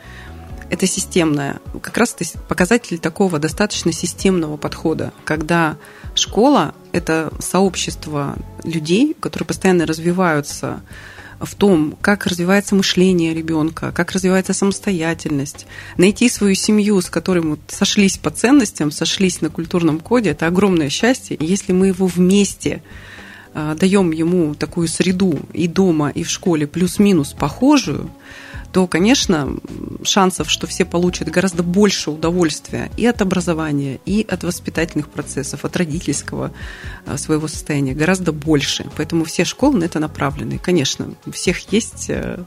Это 0.69 0.87
системное. 0.87 1.59
Как 1.81 1.97
раз 1.97 2.15
это 2.17 2.37
показатель 2.47 2.97
такого 2.97 3.39
достаточно 3.39 3.91
системного 3.91 4.57
подхода, 4.57 5.13
когда 5.23 5.77
школа– 6.15 6.73
это 6.91 7.31
сообщество 7.39 8.35
людей, 8.63 9.15
которые 9.19 9.45
постоянно 9.45 9.85
развиваются, 9.85 10.81
в 11.39 11.55
том, 11.55 11.97
как 12.01 12.25
развивается 12.25 12.75
мышление 12.75 13.33
ребенка, 13.33 13.91
как 13.91 14.11
развивается 14.11 14.53
самостоятельность. 14.53 15.67
Найти 15.97 16.29
свою 16.29 16.55
семью, 16.55 17.01
с 17.01 17.09
которой 17.09 17.43
мы 17.43 17.57
сошлись 17.67 18.17
по 18.17 18.29
ценностям, 18.29 18.91
сошлись 18.91 19.41
на 19.41 19.49
культурном 19.49 19.99
коде, 19.99 20.31
это 20.31 20.47
огромное 20.47 20.89
счастье. 20.89 21.37
если 21.39 21.73
мы 21.73 21.87
его 21.87 22.07
вместе 22.07 22.81
а, 23.53 23.75
даем 23.75 24.11
ему 24.11 24.53
такую 24.55 24.87
среду 24.87 25.39
и 25.53 25.67
дома, 25.67 26.09
и 26.09 26.23
в 26.23 26.29
школе 26.29 26.67
плюс-минус 26.67 27.33
похожую, 27.33 28.09
то, 28.75 28.87
конечно, 28.87 29.55
шансов, 30.03 30.51
что 30.51 30.67
все 30.67 30.83
получат 30.83 31.29
гораздо 31.29 31.63
больше 31.63 32.11
удовольствия 32.11 32.91
и 32.97 33.05
от 33.05 33.21
образования, 33.21 34.01
и 34.05 34.27
от 34.29 34.43
воспитательных 34.43 35.07
процессов, 35.07 35.63
от 35.63 35.77
родительского 35.77 36.51
а, 37.05 37.17
своего 37.17 37.47
состояния 37.47 37.93
гораздо 37.93 38.33
больше. 38.33 38.85
Поэтому 38.97 39.23
все 39.23 39.45
школы 39.45 39.79
на 39.79 39.85
это 39.85 40.01
направлены. 40.01 40.57
Конечно, 40.57 41.07
у 41.25 41.31
всех 41.31 41.71
есть 41.71 42.09
э, 42.09 42.43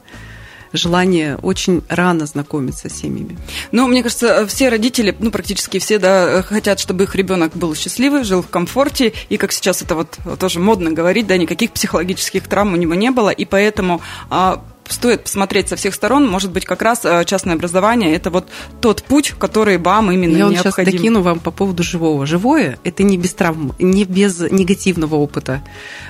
желание 0.74 1.36
очень 1.36 1.82
рано 1.88 2.26
знакомиться 2.26 2.90
с 2.90 2.92
семьями. 2.92 3.38
Ну, 3.72 3.88
мне 3.88 4.02
кажется, 4.02 4.46
все 4.46 4.68
родители, 4.68 5.16
ну, 5.18 5.30
практически 5.30 5.78
все, 5.78 5.98
да, 5.98 6.42
хотят, 6.42 6.78
чтобы 6.78 7.04
их 7.04 7.14
ребенок 7.14 7.56
был 7.56 7.74
счастливый, 7.74 8.24
жил 8.24 8.42
в 8.42 8.48
комфорте, 8.48 9.14
и 9.30 9.38
как 9.38 9.50
сейчас 9.52 9.80
это 9.80 9.94
вот 9.94 10.18
тоже 10.38 10.60
модно 10.60 10.92
говорить, 10.92 11.26
да, 11.26 11.38
никаких 11.38 11.72
психологических 11.72 12.46
травм 12.46 12.74
у 12.74 12.76
него 12.76 12.92
не 12.92 13.10
было, 13.10 13.30
и 13.30 13.46
поэтому 13.46 14.02
а, 14.28 14.62
стоит 14.88 15.24
посмотреть 15.24 15.68
со 15.68 15.76
всех 15.76 15.94
сторон, 15.94 16.28
может 16.28 16.50
быть, 16.50 16.64
как 16.64 16.82
раз 16.82 17.04
э, 17.04 17.24
частное 17.24 17.54
образование– 17.54 18.14
это 18.14 18.30
вот 18.30 18.48
тот 18.80 19.02
путь, 19.02 19.34
который 19.38 19.78
вам 19.78 20.10
именно 20.10 20.36
Я 20.36 20.48
необходим. 20.48 20.54
Я 20.54 20.72
сейчас 20.72 20.92
докину 20.92 21.22
вам 21.22 21.40
по 21.40 21.50
поводу 21.50 21.82
живого. 21.82 22.26
Живое– 22.26 22.78
это 22.84 23.02
не 23.02 23.16
без 23.16 23.34
травм, 23.34 23.74
не 23.78 24.04
без 24.04 24.40
негативного 24.40 25.16
опыта. 25.16 25.62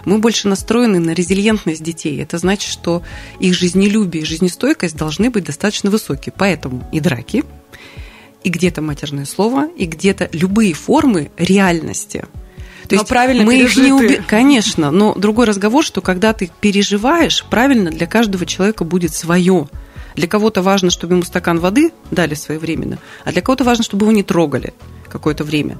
Мы 0.04 0.18
больше 0.18 0.48
настроены 0.48 0.98
на 0.98 1.10
резилиентность 1.10 1.82
детей. 1.82 2.20
Это 2.22 2.38
значит, 2.38 2.70
что 2.70 3.02
их 3.40 3.54
жизнелюбие 3.54 4.22
и 4.22 4.26
жизнестойкость 4.26 4.96
должны 4.96 5.30
быть 5.30 5.44
достаточно 5.44 5.90
высокие. 5.90 6.32
Поэтому 6.36 6.88
и 6.92 7.00
драки, 7.00 7.44
и 8.44 8.48
где-то 8.48 8.82
матерное 8.82 9.24
слово, 9.24 9.68
и 9.76 9.86
где-то 9.86 10.28
любые 10.32 10.74
формы 10.74 11.30
реальности– 11.36 12.24
то 12.88 12.94
но 12.94 13.02
есть 13.02 13.08
правильно 13.08 13.44
мы 13.44 13.60
их 13.60 13.76
не 13.76 13.92
уби... 13.92 14.20
Конечно, 14.26 14.90
но 14.90 15.14
другой 15.14 15.44
разговор, 15.44 15.84
что 15.84 16.00
когда 16.00 16.32
ты 16.32 16.50
переживаешь, 16.60 17.44
правильно 17.50 17.90
для 17.90 18.06
каждого 18.06 18.46
человека 18.46 18.84
будет 18.84 19.14
свое. 19.14 19.68
Для 20.14 20.26
кого-то 20.26 20.62
важно, 20.62 20.90
чтобы 20.90 21.14
ему 21.14 21.22
стакан 21.22 21.60
воды 21.60 21.92
дали 22.10 22.34
своевременно, 22.34 22.98
а 23.24 23.32
для 23.32 23.42
кого-то 23.42 23.64
важно, 23.64 23.84
чтобы 23.84 24.04
его 24.06 24.12
не 24.12 24.22
трогали 24.22 24.72
какое-то 25.08 25.44
время. 25.44 25.76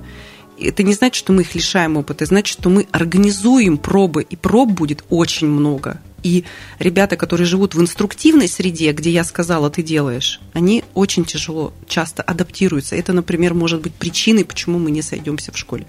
Это 0.61 0.83
не 0.83 0.93
значит, 0.93 1.17
что 1.17 1.33
мы 1.33 1.43
их 1.43 1.55
лишаем 1.55 1.97
опыта, 1.97 2.25
это 2.25 2.27
значит, 2.27 2.59
что 2.59 2.69
мы 2.69 2.87
организуем 2.91 3.79
пробы, 3.79 4.23
и 4.23 4.37
проб 4.37 4.71
будет 4.71 5.03
очень 5.09 5.47
много. 5.49 6.01
И 6.23 6.45
ребята, 6.79 7.17
которые 7.17 7.47
живут 7.47 7.75
в 7.75 7.81
инструктивной 7.81 8.49
среде, 8.49 8.93
где 8.93 9.11
я 9.11 9.25
сказала, 9.25 9.71
ты 9.71 9.83
делаешь, 9.83 10.41
они 10.53 10.85
очень 10.95 11.25
тяжело, 11.25 11.73
часто 11.87 12.23
адаптируются. 12.23 12.97
Это, 12.97 13.13
например, 13.13 13.55
может 13.55 13.81
быть 13.81 13.95
причиной, 13.95 14.45
почему 14.45 14.79
мы 14.79 14.91
не 14.91 15.01
сойдемся 15.01 15.53
в 15.53 15.59
школе. 15.59 15.87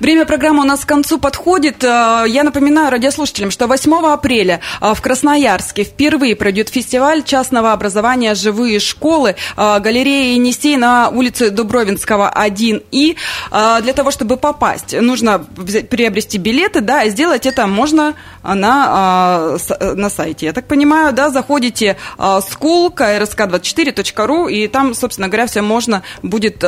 Время 0.00 0.24
программы 0.26 0.62
у 0.62 0.66
нас 0.66 0.84
к 0.84 0.88
концу 0.88 1.18
подходит. 1.18 1.82
Э, 1.82 2.24
я 2.26 2.42
напоминаю 2.44 2.90
радиослушателям, 2.90 3.50
что 3.50 3.66
8 3.66 3.92
апреля 4.06 4.60
э, 4.80 4.94
в 4.94 5.00
Красноярске 5.00 5.84
впервые 5.84 6.36
пройдет 6.36 6.68
фестиваль 6.68 7.22
частного 7.24 7.72
образования 7.72 8.34
«Живые 8.34 8.80
школы» 8.80 9.36
э, 9.56 9.78
галереи 9.80 10.34
Енисей 10.34 10.76
на 10.76 11.08
улице 11.08 11.50
Дубровинского 11.50 12.28
1. 12.28 12.82
И 12.90 13.16
для 13.50 13.92
того, 13.92 14.10
чтобы 14.10 14.36
попасть, 14.36 14.98
нужно 15.00 15.38
приобрести 15.38 16.38
билеты, 16.38 16.80
да, 16.80 17.02
и 17.04 17.10
сделать 17.10 17.46
это 17.46 17.66
можно 17.66 18.14
на, 18.42 19.56
на 19.80 20.10
сайте. 20.10 20.46
Я 20.46 20.52
так 20.52 20.66
понимаю, 20.66 21.12
да, 21.12 21.30
заходите 21.30 21.96
school, 22.18 22.94
krsk24.ru, 22.94 24.50
и 24.50 24.68
там, 24.68 24.94
собственно 24.94 25.28
говоря, 25.28 25.46
все 25.46 25.62
можно 25.62 26.02
будет 26.22 26.64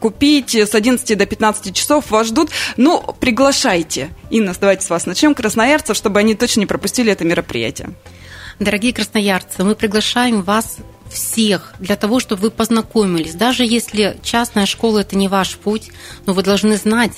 купить 0.00 0.54
с 0.54 0.74
11 0.74 1.18
до 1.18 1.26
15 1.26 1.74
часов 1.74 2.05
вас 2.10 2.28
ждут. 2.28 2.50
Ну, 2.76 3.02
приглашайте. 3.20 4.10
Инна, 4.30 4.54
давайте 4.58 4.84
с 4.84 4.90
вас 4.90 5.06
начнем, 5.06 5.34
красноярцев, 5.34 5.96
чтобы 5.96 6.20
они 6.20 6.34
точно 6.34 6.60
не 6.60 6.66
пропустили 6.66 7.12
это 7.12 7.24
мероприятие. 7.24 7.90
Дорогие 8.58 8.92
красноярцы, 8.92 9.64
мы 9.64 9.74
приглашаем 9.74 10.42
вас 10.42 10.78
всех 11.10 11.74
для 11.78 11.96
того, 11.96 12.20
чтобы 12.20 12.42
вы 12.42 12.50
познакомились. 12.50 13.34
Даже 13.34 13.64
если 13.64 14.18
частная 14.22 14.66
школа– 14.66 14.98
это 15.00 15.16
не 15.16 15.28
ваш 15.28 15.56
путь, 15.56 15.90
но 16.24 16.32
вы 16.32 16.42
должны 16.42 16.76
знать, 16.76 17.12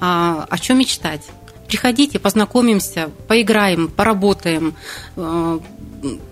а, 0.00 0.46
о 0.48 0.58
чем 0.58 0.78
мечтать. 0.78 1.22
Приходите, 1.66 2.18
познакомимся, 2.18 3.10
поиграем, 3.28 3.88
поработаем, 3.88 4.74
а, 5.16 5.60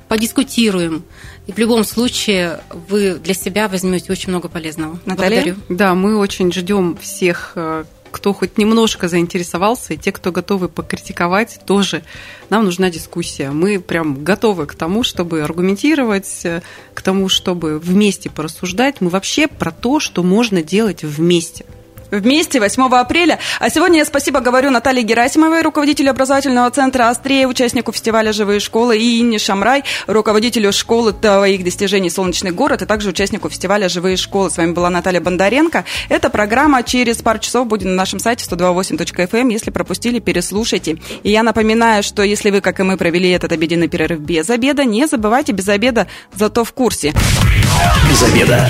подискутируем. 0.08 1.04
И 1.46 1.52
в 1.52 1.58
любом 1.58 1.84
случае 1.84 2.60
вы 2.88 3.14
для 3.14 3.34
себя 3.34 3.68
возьмете 3.68 4.10
очень 4.10 4.30
много 4.30 4.48
полезного. 4.48 4.98
Наталья? 5.04 5.42
Благодарю. 5.42 5.56
Да, 5.68 5.94
мы 5.94 6.16
очень 6.16 6.52
ждем 6.52 6.96
всех, 7.00 7.52
э, 7.54 7.84
кто 8.16 8.32
хоть 8.32 8.56
немножко 8.56 9.08
заинтересовался, 9.08 9.92
и 9.92 9.98
те, 9.98 10.10
кто 10.10 10.32
готовы 10.32 10.70
покритиковать, 10.70 11.60
тоже 11.66 12.02
нам 12.48 12.64
нужна 12.64 12.88
дискуссия. 12.88 13.50
Мы 13.50 13.78
прям 13.78 14.24
готовы 14.24 14.64
к 14.64 14.74
тому, 14.74 15.02
чтобы 15.02 15.42
аргументировать, 15.42 16.40
э, 16.44 16.62
к 16.94 17.02
тому, 17.02 17.28
чтобы 17.28 17.78
вместе 17.78 18.30
порассуждать. 18.30 19.02
Мы 19.02 19.10
вообще 19.10 19.48
про 19.48 19.70
то, 19.70 20.00
что 20.00 20.22
можно 20.22 20.62
делать 20.62 21.04
вместе 21.04 21.66
вместе 22.10 22.60
8 22.60 22.82
апреля. 22.94 23.38
А 23.60 23.70
сегодня 23.70 23.98
я 23.98 24.04
спасибо 24.04 24.40
говорю 24.40 24.70
Наталье 24.70 25.02
Герасимовой, 25.02 25.62
руководителю 25.62 26.10
образовательного 26.10 26.70
центра 26.70 27.08
«Острее», 27.08 27.46
участнику 27.46 27.92
фестиваля 27.92 28.32
«Живые 28.32 28.60
школы», 28.60 28.98
и 28.98 29.20
Инне 29.20 29.38
Шамрай, 29.38 29.84
руководителю 30.06 30.72
школы 30.72 31.12
твоих 31.12 31.64
достижений 31.64 32.10
«Солнечный 32.10 32.50
город», 32.50 32.82
и 32.82 32.86
также 32.86 33.10
участнику 33.10 33.48
фестиваля 33.48 33.88
«Живые 33.88 34.16
школы». 34.16 34.50
С 34.50 34.56
вами 34.56 34.72
была 34.72 34.90
Наталья 34.90 35.20
Бондаренко. 35.20 35.84
Эта 36.08 36.30
программа 36.30 36.82
через 36.82 37.18
пару 37.18 37.38
часов 37.38 37.66
будет 37.66 37.84
на 37.84 37.94
нашем 37.94 38.18
сайте 38.18 38.44
128.fm. 38.44 39.28
Эм. 39.32 39.48
Если 39.48 39.70
пропустили, 39.70 40.18
переслушайте. 40.18 40.98
И 41.22 41.30
я 41.30 41.42
напоминаю, 41.42 42.02
что 42.02 42.22
если 42.22 42.50
вы, 42.50 42.60
как 42.60 42.80
и 42.80 42.82
мы, 42.82 42.96
провели 42.96 43.30
этот 43.30 43.52
обеденный 43.52 43.88
перерыв 43.88 44.20
без 44.20 44.48
обеда, 44.50 44.84
не 44.84 45.06
забывайте 45.06 45.52
без 45.52 45.68
обеда, 45.68 46.06
зато 46.34 46.64
в 46.64 46.72
курсе. 46.72 47.12
Без 48.10 48.22
обеда. 48.22 48.68